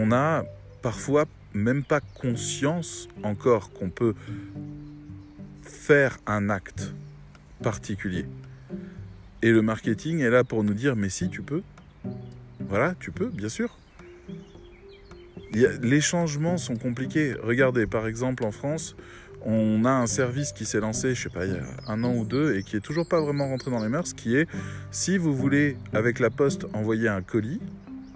On 0.02 0.12
a 0.12 0.44
parfois 0.80 1.26
même 1.52 1.84
pas 1.84 2.00
conscience 2.00 3.06
encore 3.22 3.70
qu'on 3.70 3.90
peut 3.90 4.14
faire 5.62 6.16
un 6.26 6.48
acte 6.48 6.94
particulier. 7.62 8.24
Et 9.42 9.50
le 9.50 9.60
marketing 9.60 10.20
est 10.20 10.30
là 10.30 10.42
pour 10.42 10.64
nous 10.64 10.72
dire 10.72 10.96
mais 10.96 11.10
si 11.10 11.28
tu 11.28 11.42
peux. 11.42 11.60
Voilà, 12.60 12.94
tu 12.98 13.10
peux, 13.10 13.26
bien 13.26 13.50
sûr. 13.50 13.76
Les 15.52 16.00
changements 16.00 16.56
sont 16.56 16.76
compliqués. 16.76 17.34
Regardez, 17.42 17.86
par 17.86 18.06
exemple, 18.06 18.44
en 18.44 18.52
France, 18.52 18.96
on 19.44 19.84
a 19.84 19.90
un 19.90 20.06
service 20.06 20.52
qui 20.52 20.64
s'est 20.64 20.80
lancé, 20.80 21.14
je 21.14 21.24
sais 21.24 21.28
pas, 21.28 21.44
il 21.44 21.52
y 21.52 21.58
a 21.58 21.64
un 21.88 22.04
an 22.04 22.14
ou 22.14 22.24
deux, 22.24 22.56
et 22.56 22.62
qui 22.62 22.76
est 22.76 22.80
toujours 22.80 23.06
pas 23.06 23.20
vraiment 23.20 23.48
rentré 23.48 23.70
dans 23.70 23.82
les 23.82 23.88
mœurs, 23.88 24.14
qui 24.14 24.36
est 24.36 24.46
si 24.92 25.18
vous 25.18 25.34
voulez, 25.34 25.76
avec 25.92 26.20
la 26.20 26.30
poste, 26.30 26.66
envoyer 26.72 27.08
un 27.08 27.22
colis, 27.22 27.60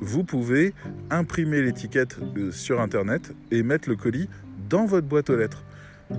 vous 0.04 0.22
pouvez 0.22 0.74
imprimer 1.10 1.62
l'étiquette 1.62 2.18
sur 2.52 2.80
Internet 2.80 3.34
et 3.50 3.62
mettre 3.62 3.88
le 3.88 3.96
colis 3.96 4.28
dans 4.68 4.84
votre 4.84 5.06
boîte 5.06 5.30
aux 5.30 5.36
lettres. 5.36 5.64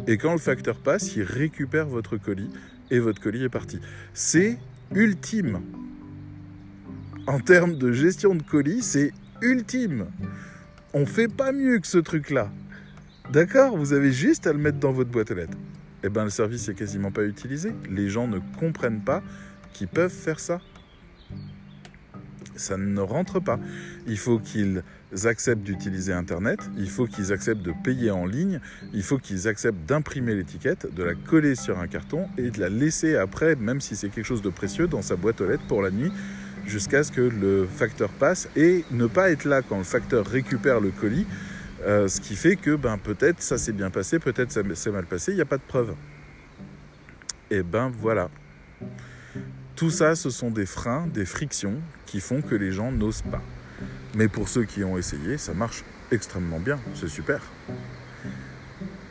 Et 0.07 0.17
quand 0.17 0.31
le 0.33 0.39
facteur 0.39 0.79
passe, 0.79 1.15
il 1.15 1.23
récupère 1.23 1.85
votre 1.85 2.17
colis 2.17 2.49
et 2.89 2.99
votre 2.99 3.21
colis 3.21 3.43
est 3.43 3.49
parti. 3.49 3.79
C'est 4.13 4.57
ultime. 4.93 5.61
En 7.27 7.39
termes 7.39 7.75
de 7.75 7.91
gestion 7.91 8.35
de 8.35 8.41
colis, 8.41 8.81
c'est 8.81 9.13
ultime. 9.41 10.07
On 10.93 11.05
fait 11.05 11.27
pas 11.27 11.51
mieux 11.51 11.79
que 11.79 11.87
ce 11.87 11.99
truc-là. 11.99 12.51
D'accord? 13.31 13.77
Vous 13.77 13.93
avez 13.93 14.11
juste 14.11 14.47
à 14.47 14.53
le 14.53 14.59
mettre 14.59 14.79
dans 14.79 14.91
votre 14.91 15.11
boîte 15.11 15.31
aux 15.31 15.35
lettres. 15.35 15.57
Eh 16.03 16.09
bien, 16.09 16.23
le 16.23 16.29
service 16.29 16.67
est 16.69 16.75
quasiment 16.75 17.11
pas 17.11 17.23
utilisé. 17.23 17.73
Les 17.89 18.09
gens 18.09 18.27
ne 18.27 18.39
comprennent 18.59 19.01
pas 19.01 19.21
qu'ils 19.73 19.87
peuvent 19.87 20.11
faire 20.11 20.39
ça. 20.39 20.59
Ça 22.55 22.77
ne 22.77 23.01
rentre 23.01 23.39
pas. 23.39 23.59
Il 24.07 24.17
faut 24.17 24.39
qu'ils 24.39 24.83
acceptent 25.23 25.63
d'utiliser 25.63 26.13
Internet, 26.13 26.59
il 26.77 26.89
faut 26.89 27.05
qu'ils 27.05 27.31
acceptent 27.31 27.61
de 27.61 27.73
payer 27.83 28.11
en 28.11 28.25
ligne, 28.25 28.59
il 28.93 29.03
faut 29.03 29.17
qu'ils 29.17 29.47
acceptent 29.47 29.85
d'imprimer 29.87 30.35
l'étiquette, 30.35 30.93
de 30.93 31.03
la 31.03 31.15
coller 31.15 31.55
sur 31.55 31.79
un 31.79 31.87
carton 31.87 32.27
et 32.37 32.49
de 32.51 32.59
la 32.59 32.69
laisser 32.69 33.15
après, 33.15 33.55
même 33.55 33.81
si 33.81 33.95
c'est 33.95 34.09
quelque 34.09 34.25
chose 34.25 34.41
de 34.41 34.49
précieux, 34.49 34.87
dans 34.87 35.01
sa 35.01 35.15
boîte 35.15 35.41
aux 35.41 35.47
lettres 35.47 35.67
pour 35.67 35.81
la 35.81 35.91
nuit, 35.91 36.11
jusqu'à 36.65 37.03
ce 37.03 37.11
que 37.11 37.21
le 37.21 37.65
facteur 37.65 38.09
passe 38.09 38.49
et 38.55 38.83
ne 38.91 39.07
pas 39.07 39.31
être 39.31 39.45
là 39.45 39.61
quand 39.61 39.77
le 39.77 39.83
facteur 39.83 40.25
récupère 40.25 40.79
le 40.79 40.91
colis, 40.91 41.27
euh, 41.83 42.07
ce 42.07 42.19
qui 42.19 42.35
fait 42.35 42.55
que 42.55 42.75
ben, 42.75 42.97
peut-être 42.97 43.41
ça 43.41 43.57
s'est 43.57 43.73
bien 43.73 43.89
passé, 43.89 44.19
peut-être 44.19 44.51
ça 44.51 44.61
s'est 44.73 44.91
mal 44.91 45.05
passé, 45.05 45.31
il 45.31 45.35
n'y 45.35 45.41
a 45.41 45.45
pas 45.45 45.57
de 45.57 45.63
preuve. 45.67 45.93
Et 47.51 47.61
ben 47.61 47.91
voilà. 47.99 48.29
Tout 49.75 49.89
ça, 49.89 50.15
ce 50.15 50.29
sont 50.29 50.51
des 50.51 50.65
freins, 50.65 51.05
des 51.13 51.25
frictions 51.25 51.75
qui 52.05 52.21
font 52.21 52.41
que 52.41 52.55
les 52.55 52.71
gens 52.71 52.93
n'osent 52.93 53.23
pas. 53.23 53.41
Mais 54.15 54.29
pour 54.29 54.47
ceux 54.47 54.63
qui 54.63 54.85
ont 54.85 54.97
essayé, 54.97 55.37
ça 55.37 55.53
marche 55.53 55.83
extrêmement 56.13 56.59
bien, 56.59 56.79
c'est 56.93 57.09
super. 57.09 57.41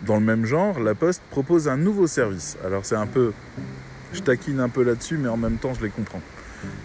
Dans 0.07 0.15
le 0.15 0.23
même 0.23 0.47
genre, 0.47 0.81
La 0.81 0.95
Poste 0.95 1.21
propose 1.31 1.69
un 1.69 1.77
nouveau 1.77 2.07
service. 2.07 2.57
Alors 2.65 2.87
c'est 2.87 2.97
un 2.97 3.07
peu... 3.07 3.33
Je 4.15 4.21
taquine 4.21 4.59
un 4.61 4.71
peu 4.71 4.83
là-dessus, 4.83 5.19
mais 5.19 5.29
en 5.29 5.37
même 5.37 5.59
temps, 5.59 5.75
je 5.75 5.83
les 5.83 5.91
comprends. 5.91 6.23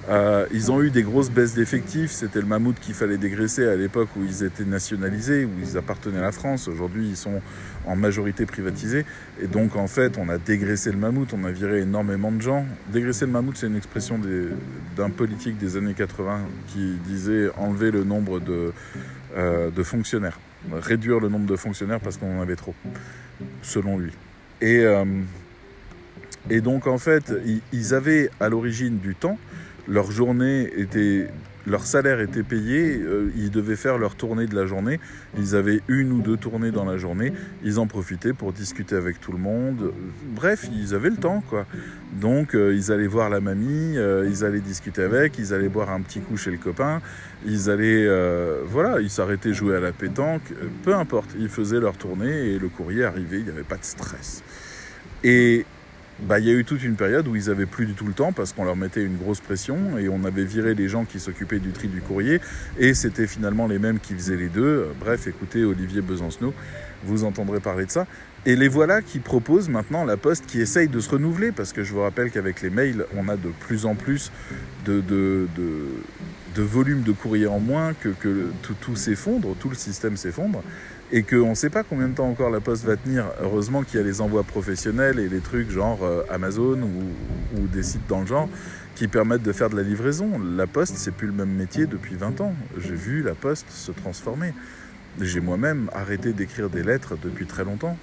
Euh, 0.09 0.47
ils 0.51 0.71
ont 0.71 0.81
eu 0.81 0.89
des 0.89 1.03
grosses 1.03 1.29
baisses 1.29 1.53
d'effectifs. 1.53 2.11
C'était 2.11 2.39
le 2.39 2.47
mammouth 2.47 2.79
qu'il 2.79 2.95
fallait 2.95 3.17
dégraisser 3.17 3.67
à 3.67 3.75
l'époque 3.75 4.09
où 4.17 4.23
ils 4.23 4.43
étaient 4.43 4.65
nationalisés, 4.65 5.45
où 5.45 5.51
ils 5.61 5.77
appartenaient 5.77 6.17
à 6.17 6.23
la 6.23 6.31
France. 6.31 6.67
Aujourd'hui, 6.67 7.09
ils 7.09 7.17
sont 7.17 7.41
en 7.85 7.95
majorité 7.95 8.45
privatisés. 8.45 9.05
Et 9.41 9.47
donc, 9.47 9.75
en 9.75 9.87
fait, 9.87 10.17
on 10.17 10.29
a 10.29 10.37
dégraissé 10.37 10.91
le 10.91 10.97
mammouth, 10.97 11.33
on 11.33 11.43
a 11.43 11.51
viré 11.51 11.81
énormément 11.81 12.31
de 12.31 12.41
gens. 12.41 12.65
Dégraisser 12.91 13.25
le 13.25 13.31
mammouth, 13.31 13.57
c'est 13.57 13.67
une 13.67 13.77
expression 13.77 14.19
d'un 14.97 15.09
politique 15.09 15.57
des 15.57 15.77
années 15.77 15.93
80 15.93 16.41
qui 16.67 16.95
disait 17.05 17.49
enlever 17.57 17.91
le 17.91 18.03
nombre 18.03 18.39
de, 18.39 18.73
euh, 19.37 19.69
de 19.69 19.83
fonctionnaires, 19.83 20.39
réduire 20.71 21.19
le 21.19 21.29
nombre 21.29 21.45
de 21.45 21.55
fonctionnaires 21.55 21.99
parce 21.99 22.17
qu'on 22.17 22.39
en 22.39 22.41
avait 22.41 22.55
trop, 22.55 22.73
selon 23.61 23.97
lui. 23.97 24.11
Et, 24.61 24.79
euh, 24.79 25.05
et 26.49 26.62
donc, 26.62 26.88
en 26.88 26.97
fait, 26.97 27.34
ils- 27.73 27.93
avaient 27.93 28.30
à 28.39 28.49
l'origine 28.49 28.97
du 28.99 29.15
temps 29.15 29.38
leur 29.89 30.12
journée 30.12 30.69
était, 30.78 31.28
leur 31.65 31.84
salaire 31.86 32.19
était 32.19 32.43
payé, 32.43 32.99
euh, 33.02 33.32
ils 33.36 33.49
devaient 33.49 33.75
faire 33.75 33.97
leur 33.97 34.13
tournée 34.15 34.45
de 34.45 34.56
la 34.56 34.67
journée. 34.67 34.99
Ils 35.38 35.56
avaient 35.56 35.82
une 35.88 36.12
ou 36.12 36.21
deux 36.21 36.38
tournées 36.38 36.69
dans 36.69 36.86
la 36.86 36.97
journée. 36.97 37.34
Ils 37.63 37.80
en 37.80 37.88
profitaient 37.88 38.34
pour 38.34 38.54
discuter 38.54 38.95
avec 38.95 39.19
tout 39.19 39.32
le 39.32 39.39
monde. 39.39 39.91
Bref, 40.36 40.67
ils 40.71 40.93
avaient 40.93 41.10
le 41.10 41.17
temps, 41.17 41.43
quoi. 41.49 41.65
Donc, 42.21 42.54
euh, 42.54 42.75
ils 42.75 42.91
allaient 42.91 43.08
voir 43.08 43.30
la 43.32 43.39
mamie, 43.39 43.97
euh, 43.97 44.30
ils 44.30 44.45
allaient 44.45 44.60
discuter 44.60 45.02
avec, 45.02 45.39
ils 45.39 45.56
allaient 45.56 45.69
boire 45.69 45.89
un 45.89 46.02
petit 46.02 46.19
coup 46.19 46.38
chez 46.38 46.52
le 46.52 46.58
copain, 46.58 47.02
ils 47.45 47.69
allaient, 47.71 48.08
voilà, 48.67 49.02
ils 49.02 49.10
s'arrêtaient 49.10 49.54
jouer 49.54 49.75
à 49.75 49.80
la 49.80 49.91
pétanque. 49.91 50.54
Peu 50.84 50.93
importe, 50.93 51.32
ils 51.39 51.49
faisaient 51.49 51.80
leur 51.80 51.97
tournée 51.97 52.52
et 52.54 52.60
le 52.60 52.69
courrier 52.69 53.06
arrivait. 53.06 53.39
Il 53.39 53.45
n'y 53.45 53.49
avait 53.49 53.63
pas 53.63 53.78
de 53.78 53.86
stress. 53.86 54.43
Et 55.23 55.65
bah, 56.21 56.39
il 56.39 56.45
y 56.45 56.49
a 56.49 56.53
eu 56.53 56.65
toute 56.65 56.84
une 56.84 56.95
période 56.95 57.27
où 57.27 57.36
ils 57.36 57.49
avaient 57.49 57.65
plus 57.65 57.86
du 57.86 57.93
tout 57.93 58.05
le 58.05 58.13
temps 58.13 58.34
parce 58.34 58.51
qu'on 58.53 58.65
leur 58.65 58.75
mettait 58.75 59.03
une 59.03 59.17
grosse 59.17 59.39
pression 59.39 59.97
et 59.97 60.10
on 60.10 60.23
avait 60.25 60.43
viré 60.43 60.75
les 60.75 60.89
gens 60.89 61.05
qui 61.05 61.19
s'occupaient 61.19 61.60
du 61.60 61.71
tri 61.71 61.88
du 61.88 62.01
courrier 62.01 62.41
et 62.77 62.93
c'était 62.93 63.27
finalement 63.27 63.67
les 63.67 63.79
mêmes 63.79 63.99
qui 63.99 64.13
faisaient 64.13 64.36
les 64.36 64.49
deux. 64.49 64.88
Bref, 64.99 65.27
écoutez 65.27 65.63
Olivier 65.63 66.01
Besancenot, 66.01 66.53
vous 67.03 67.23
entendrez 67.23 67.60
parler 67.60 67.86
de 67.86 67.91
ça. 67.91 68.05
Et 68.45 68.55
les 68.55 68.67
voilà 68.67 69.01
qui 69.01 69.19
proposent 69.19 69.69
maintenant 69.69 70.05
la 70.05 70.15
Poste 70.15 70.45
qui 70.45 70.62
essaye 70.62 70.88
de 70.88 70.99
se 70.99 71.10
renouveler 71.10 71.51
parce 71.51 71.73
que 71.73 71.84
je 71.84 71.93
vous 71.93 72.01
rappelle 72.01 72.32
qu'avec 72.32 72.62
les 72.62 72.69
mails, 72.69 73.05
on 73.17 73.27
a 73.27 73.36
de 73.36 73.49
plus 73.60 73.86
en 73.86 73.95
plus 73.95 74.32
de, 74.86 75.01
de, 75.01 75.47
volume 76.62 77.03
de 77.03 77.12
courrier 77.12 77.47
en 77.47 77.60
moins, 77.60 77.93
que, 77.93 78.10
tout 78.82 78.95
s'effondre, 78.95 79.55
tout 79.60 79.69
le 79.69 79.75
système 79.75 80.17
s'effondre 80.17 80.63
et 81.12 81.24
qu'on 81.24 81.50
ne 81.50 81.56
sait 81.56 81.69
pas 81.69 81.84
combien 81.84 82.08
de 82.08 82.13
temps 82.15 82.30
encore 82.30 82.50
la 82.50 82.60
Poste 82.60 82.86
va 82.86 82.95
tenir. 82.95 83.26
Heureusement 83.41 83.84
qu'il 83.84 84.00
y 84.00 84.04
a 84.04 84.06
les 84.06 84.22
envois 84.22 84.43
professionnels 84.43 85.19
et 85.19 85.28
les 85.28 85.39
trucs 85.39 85.69
genre 85.72 86.00
euh, 86.04 86.22
Amazon 86.30 86.80
ou, 86.82 87.67
des 87.67 87.84
sites 87.84 88.08
dans 88.08 88.22
le 88.22 88.28
genre 88.28 88.48
qui 88.95 89.08
permettent 89.08 89.43
de 89.43 89.52
faire 89.52 89.69
de 89.69 89.76
la 89.76 89.82
livraison. 89.84 90.39
La 90.39 90.67
Poste, 90.67 90.95
c'est 90.98 91.12
plus 91.13 91.28
le 91.28 91.34
même 91.34 91.50
métier 91.52 91.86
depuis 91.88 92.15
20 92.15 92.41
ans. 92.41 92.54
J'ai 92.78 92.95
vu 92.95 93.24
la 93.24 93.34
Poste 93.34 93.69
se 93.72 93.91
transformer. 93.91 94.54
J'ai 95.22 95.39
moi-même 95.39 95.89
arrêté 95.93 96.34
d'écrire 96.34 96.69
des 96.69 96.84
lettres 96.84 97.15
depuis 97.24 97.45
très 97.45 97.63
longtemps. 97.63 97.98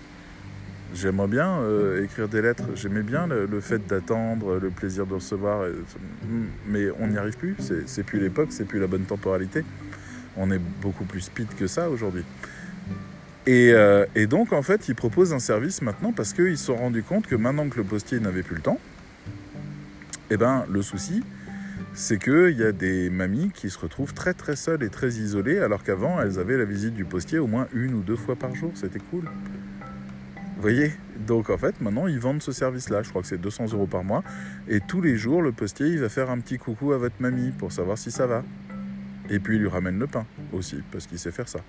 J'aimerais 0.95 1.29
bien 1.29 1.59
euh, 1.61 2.03
écrire 2.03 2.29
des 2.29 2.41
lettres. 2.43 2.65
J'aimais 2.75 3.03
bien 3.03 3.27
le, 3.27 3.47
le 3.47 3.61
fait 3.61 3.87
d'attendre, 3.87 4.59
le 4.59 4.71
plaisir 4.71 5.07
de 5.07 5.15
recevoir. 5.15 5.67
et- 5.67 5.73
mais 6.67 6.87
on 6.99 7.09
n'y 7.09 7.19
arrive 7.19 7.37
plus. 7.37 7.57
C'est 7.87 8.03
plus 8.03 8.19
l'époque, 8.19 8.49
c'est 8.51 8.65
plus 8.65 8.81
la 8.81 8.87
bonne 8.87 9.05
temporalité. 9.05 9.65
On 10.37 10.51
est 10.51 10.61
beaucoup 10.83 11.05
plus 11.05 11.21
speed 11.23 11.49
que 11.59 11.67
ça 11.67 11.89
aujourd'hui. 11.91 12.25
Et, 13.47 13.73
euh, 13.73 14.07
et 14.17 14.27
donc, 14.27 14.53
en 14.53 14.63
fait, 14.63 14.89
ils 14.89 14.95
proposent 14.95 15.33
un 15.33 15.39
service 15.39 15.81
maintenant 15.81 16.13
parce 16.13 16.33
qu'ils 16.33 16.59
se 16.59 16.67
sont 16.67 16.77
rendus 16.77 17.03
compte 17.03 17.27
que 17.27 17.37
maintenant 17.37 17.69
que 17.69 17.77
le 17.77 17.85
postier 17.85 18.19
n'avait 18.19 18.43
plus 18.43 18.57
le 18.57 18.63
temps, 18.63 18.81
eh 20.31 20.37
ben, 20.37 20.65
le 20.69 20.83
souci, 20.83 21.23
c'est 21.95 22.19
qu'il 22.19 22.57
y 22.59 22.65
a 22.65 22.73
des 22.73 23.09
mamies 23.09 23.51
qui 23.55 23.71
se 23.71 23.79
retrouvent 23.79 24.13
très 24.13 24.35
très 24.35 24.57
seules 24.57 24.83
et 24.83 24.89
très 24.89 25.15
isolées, 25.15 25.61
alors 25.61 25.85
qu'avant, 25.85 26.21
elles 26.21 26.41
avaient 26.41 26.57
la 26.59 26.65
visite 26.65 26.95
du 26.95 27.05
postier 27.05 27.39
au 27.39 27.47
moins 27.47 27.69
une 27.73 27.95
ou 27.95 28.03
deux 28.03 28.17
fois 28.17 28.35
par 28.35 28.55
jour. 28.55 28.73
C'était 28.75 28.99
cool. 28.99 29.25
Vous 30.57 30.63
voyez? 30.63 30.93
Donc 31.27 31.49
en 31.49 31.57
fait, 31.57 31.81
maintenant, 31.81 32.09
ils 32.09 32.19
vendent 32.19 32.43
ce 32.43 32.53
service-là. 32.53 33.03
Je 33.03 33.11
crois 33.11 33.23
que 33.23 33.29
c'est 33.29 33.41
200 33.41 33.73
euros 33.73 33.87
par 33.87 34.03
mois. 34.03 34.25
Et 34.69 34.81
tous 34.81 35.01
les 35.01 35.17
jours, 35.17 35.41
le 35.41 35.53
postier, 35.53 35.87
il 35.87 36.01
va 36.01 36.09
faire 36.09 36.31
un 36.31 36.41
petit 36.41 36.59
coucou 36.59 36.93
à 36.93 36.99
votre 36.99 37.17
mamie 37.21 37.53
pour 37.53 37.71
savoir 37.71 37.97
si 37.97 38.11
ça 38.11 38.27
va. 38.27 38.43
Et 39.31 39.39
puis, 39.39 39.57
il 39.57 39.63
lui 39.63 39.69
ramène 39.69 39.99
le 39.99 40.07
pain 40.07 40.27
aussi, 40.53 40.83
parce 40.91 41.07
qu'il 41.07 41.19
sait 41.19 41.33
faire 41.33 41.49
ça. 41.49 41.61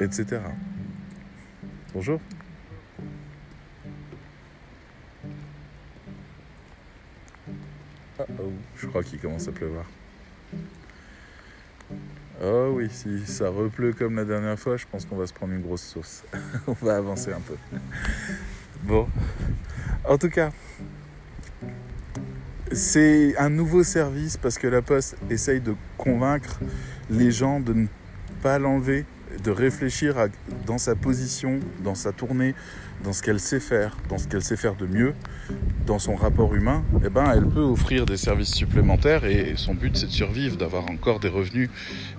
Etc. 0.00 0.38
Bonjour. 1.94 2.20
Ah, 8.18 8.24
oh, 8.38 8.52
je 8.76 8.86
crois 8.86 9.02
qu'il 9.02 9.18
commence 9.18 9.48
à 9.48 9.52
pleuvoir. 9.52 9.86
Oh 12.42 12.72
oui, 12.74 12.88
si 12.90 13.24
ça 13.26 13.48
repleut 13.48 13.94
comme 13.94 14.16
la 14.16 14.24
dernière 14.24 14.58
fois, 14.58 14.76
je 14.76 14.84
pense 14.90 15.06
qu'on 15.06 15.16
va 15.16 15.26
se 15.26 15.32
prendre 15.32 15.54
une 15.54 15.62
grosse 15.62 15.82
sauce. 15.82 16.24
On 16.66 16.72
va 16.72 16.96
avancer 16.96 17.32
un 17.32 17.40
peu. 17.40 17.56
Bon. 18.82 19.08
En 20.04 20.18
tout 20.18 20.28
cas, 20.28 20.52
c'est 22.70 23.36
un 23.38 23.48
nouveau 23.48 23.82
service 23.82 24.36
parce 24.36 24.58
que 24.58 24.66
la 24.66 24.82
Poste 24.82 25.16
essaye 25.30 25.60
de 25.60 25.74
convaincre 25.96 26.60
les 27.08 27.30
gens 27.30 27.60
de 27.60 27.72
ne 27.72 27.86
pas 28.42 28.58
l'enlever, 28.58 29.06
de 29.42 29.50
réfléchir 29.50 30.16
dans 30.66 30.78
sa 30.78 30.94
position, 30.94 31.60
dans 31.82 31.94
sa 31.94 32.12
tournée, 32.12 32.54
dans 33.04 33.12
ce 33.12 33.22
qu'elle 33.22 33.40
sait 33.40 33.60
faire, 33.60 33.96
dans 34.08 34.18
ce 34.18 34.26
qu'elle 34.28 34.42
sait 34.42 34.56
faire 34.56 34.74
de 34.74 34.86
mieux, 34.86 35.14
dans 35.86 35.98
son 35.98 36.14
rapport 36.14 36.54
humain, 36.54 36.82
eh 37.04 37.08
ben, 37.08 37.32
elle 37.34 37.46
peut 37.46 37.60
offrir 37.60 38.06
des 38.06 38.16
services 38.16 38.52
supplémentaires 38.52 39.24
et 39.24 39.54
son 39.56 39.74
but 39.74 39.96
c'est 39.96 40.06
de 40.06 40.12
survivre, 40.12 40.56
d'avoir 40.56 40.90
encore 40.90 41.20
des 41.20 41.28
revenus 41.28 41.70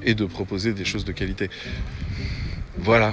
et 0.03 0.15
de 0.15 0.25
proposer 0.25 0.73
des 0.73 0.85
choses 0.85 1.05
de 1.05 1.11
qualité. 1.11 1.49
Voilà. 2.79 3.11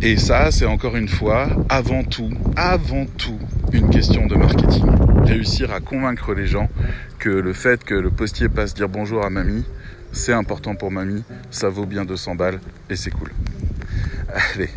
Et 0.00 0.16
ça, 0.16 0.50
c'est 0.52 0.66
encore 0.66 0.96
une 0.96 1.08
fois, 1.08 1.48
avant 1.68 2.04
tout, 2.04 2.30
avant 2.56 3.06
tout, 3.06 3.38
une 3.72 3.90
question 3.90 4.26
de 4.26 4.36
marketing. 4.36 4.84
Réussir 5.24 5.72
à 5.72 5.80
convaincre 5.80 6.34
les 6.34 6.46
gens 6.46 6.68
que 7.18 7.30
le 7.30 7.52
fait 7.52 7.82
que 7.82 7.94
le 7.94 8.10
postier 8.10 8.48
passe 8.48 8.74
dire 8.74 8.88
bonjour 8.88 9.24
à 9.24 9.30
mamie, 9.30 9.64
c'est 10.12 10.32
important 10.32 10.74
pour 10.74 10.90
mamie, 10.90 11.24
ça 11.50 11.68
vaut 11.68 11.86
bien 11.86 12.04
200 12.04 12.34
balles 12.34 12.60
et 12.90 12.96
c'est 12.96 13.10
cool. 13.10 13.30
Allez, 14.28 14.70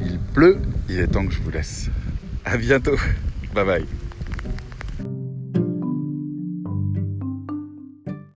il 0.00 0.18
pleut, 0.18 0.58
il 0.88 0.98
est 0.98 1.06
temps 1.08 1.26
que 1.26 1.32
je 1.32 1.40
vous 1.40 1.50
laisse. 1.50 1.88
À 2.44 2.56
bientôt. 2.56 2.96
Bye 3.54 3.64
bye. 3.64 4.03